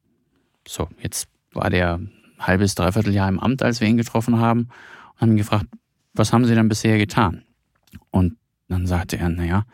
[0.66, 2.00] So, jetzt war der
[2.38, 4.68] halbes, dreiviertel Jahr im Amt, als wir ihn getroffen haben
[5.14, 5.66] und haben ihn gefragt,
[6.12, 7.44] was haben Sie denn bisher getan?
[8.10, 8.36] Und
[8.68, 9.64] dann sagte er, naja,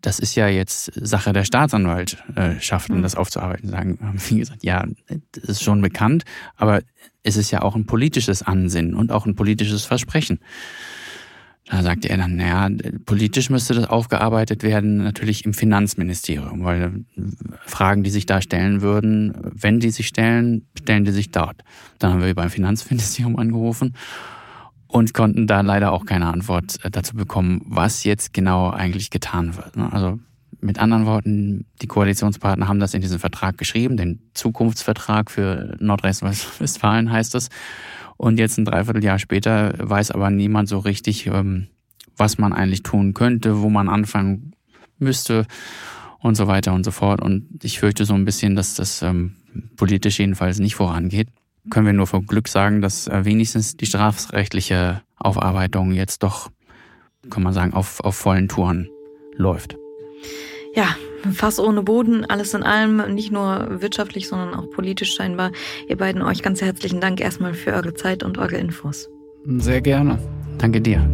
[0.00, 3.68] das ist ja jetzt Sache der Staatsanwaltschaft, um das aufzuarbeiten.
[3.68, 4.86] Sagen, wie gesagt, ja,
[5.32, 6.24] das ist schon bekannt,
[6.56, 6.82] aber
[7.22, 10.40] es ist ja auch ein politisches Ansinnen und auch ein politisches Versprechen.
[11.70, 12.68] Da sagte er dann, naja,
[13.06, 17.04] politisch müsste das aufgearbeitet werden, natürlich im Finanzministerium, weil
[17.64, 21.62] Fragen, die sich da stellen würden, wenn die sich stellen, stellen die sich dort.
[22.00, 23.94] Dann haben wir beim Finanzministerium angerufen
[24.88, 29.56] und konnten da leider auch keine Antwort äh, dazu bekommen, was jetzt genau eigentlich getan
[29.56, 29.76] wird.
[29.76, 29.92] Ne?
[29.92, 30.18] Also
[30.60, 37.12] mit anderen Worten, die Koalitionspartner haben das in diesen Vertrag geschrieben, den Zukunftsvertrag für Nordrhein-Westfalen
[37.12, 37.48] heißt es.
[38.20, 41.68] Und jetzt ein Dreivierteljahr später weiß aber niemand so richtig, ähm,
[42.18, 44.52] was man eigentlich tun könnte, wo man anfangen
[44.98, 45.46] müsste
[46.18, 47.22] und so weiter und so fort.
[47.22, 49.36] Und ich fürchte so ein bisschen, dass das ähm,
[49.76, 51.28] politisch jedenfalls nicht vorangeht.
[51.70, 56.50] Können wir nur vor Glück sagen, dass äh, wenigstens die strafrechtliche Aufarbeitung jetzt doch,
[57.30, 58.90] kann man sagen, auf, auf vollen Touren
[59.34, 59.78] läuft.
[60.74, 60.94] Ja,
[61.32, 65.52] Fass ohne Boden, alles in allem, nicht nur wirtschaftlich, sondern auch politisch scheinbar.
[65.88, 69.08] Ihr beiden euch ganz herzlichen Dank erstmal für eure Zeit und eure Infos.
[69.58, 70.18] Sehr gerne.
[70.58, 71.08] Danke dir.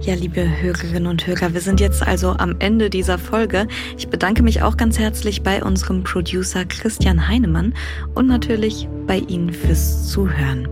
[0.00, 3.66] Ja, liebe Hörerinnen und Hörer, wir sind jetzt also am Ende dieser Folge.
[3.96, 7.72] Ich bedanke mich auch ganz herzlich bei unserem Producer Christian Heinemann
[8.14, 10.68] und natürlich bei Ihnen fürs Zuhören.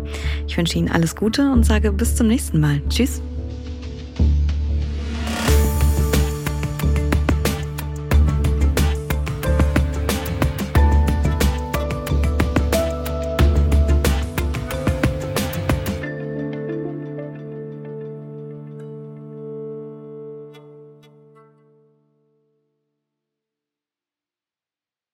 [0.46, 2.82] Ich wünsche Ihnen alles Gute und sage bis zum nächsten Mal.
[2.90, 3.22] Tschüss.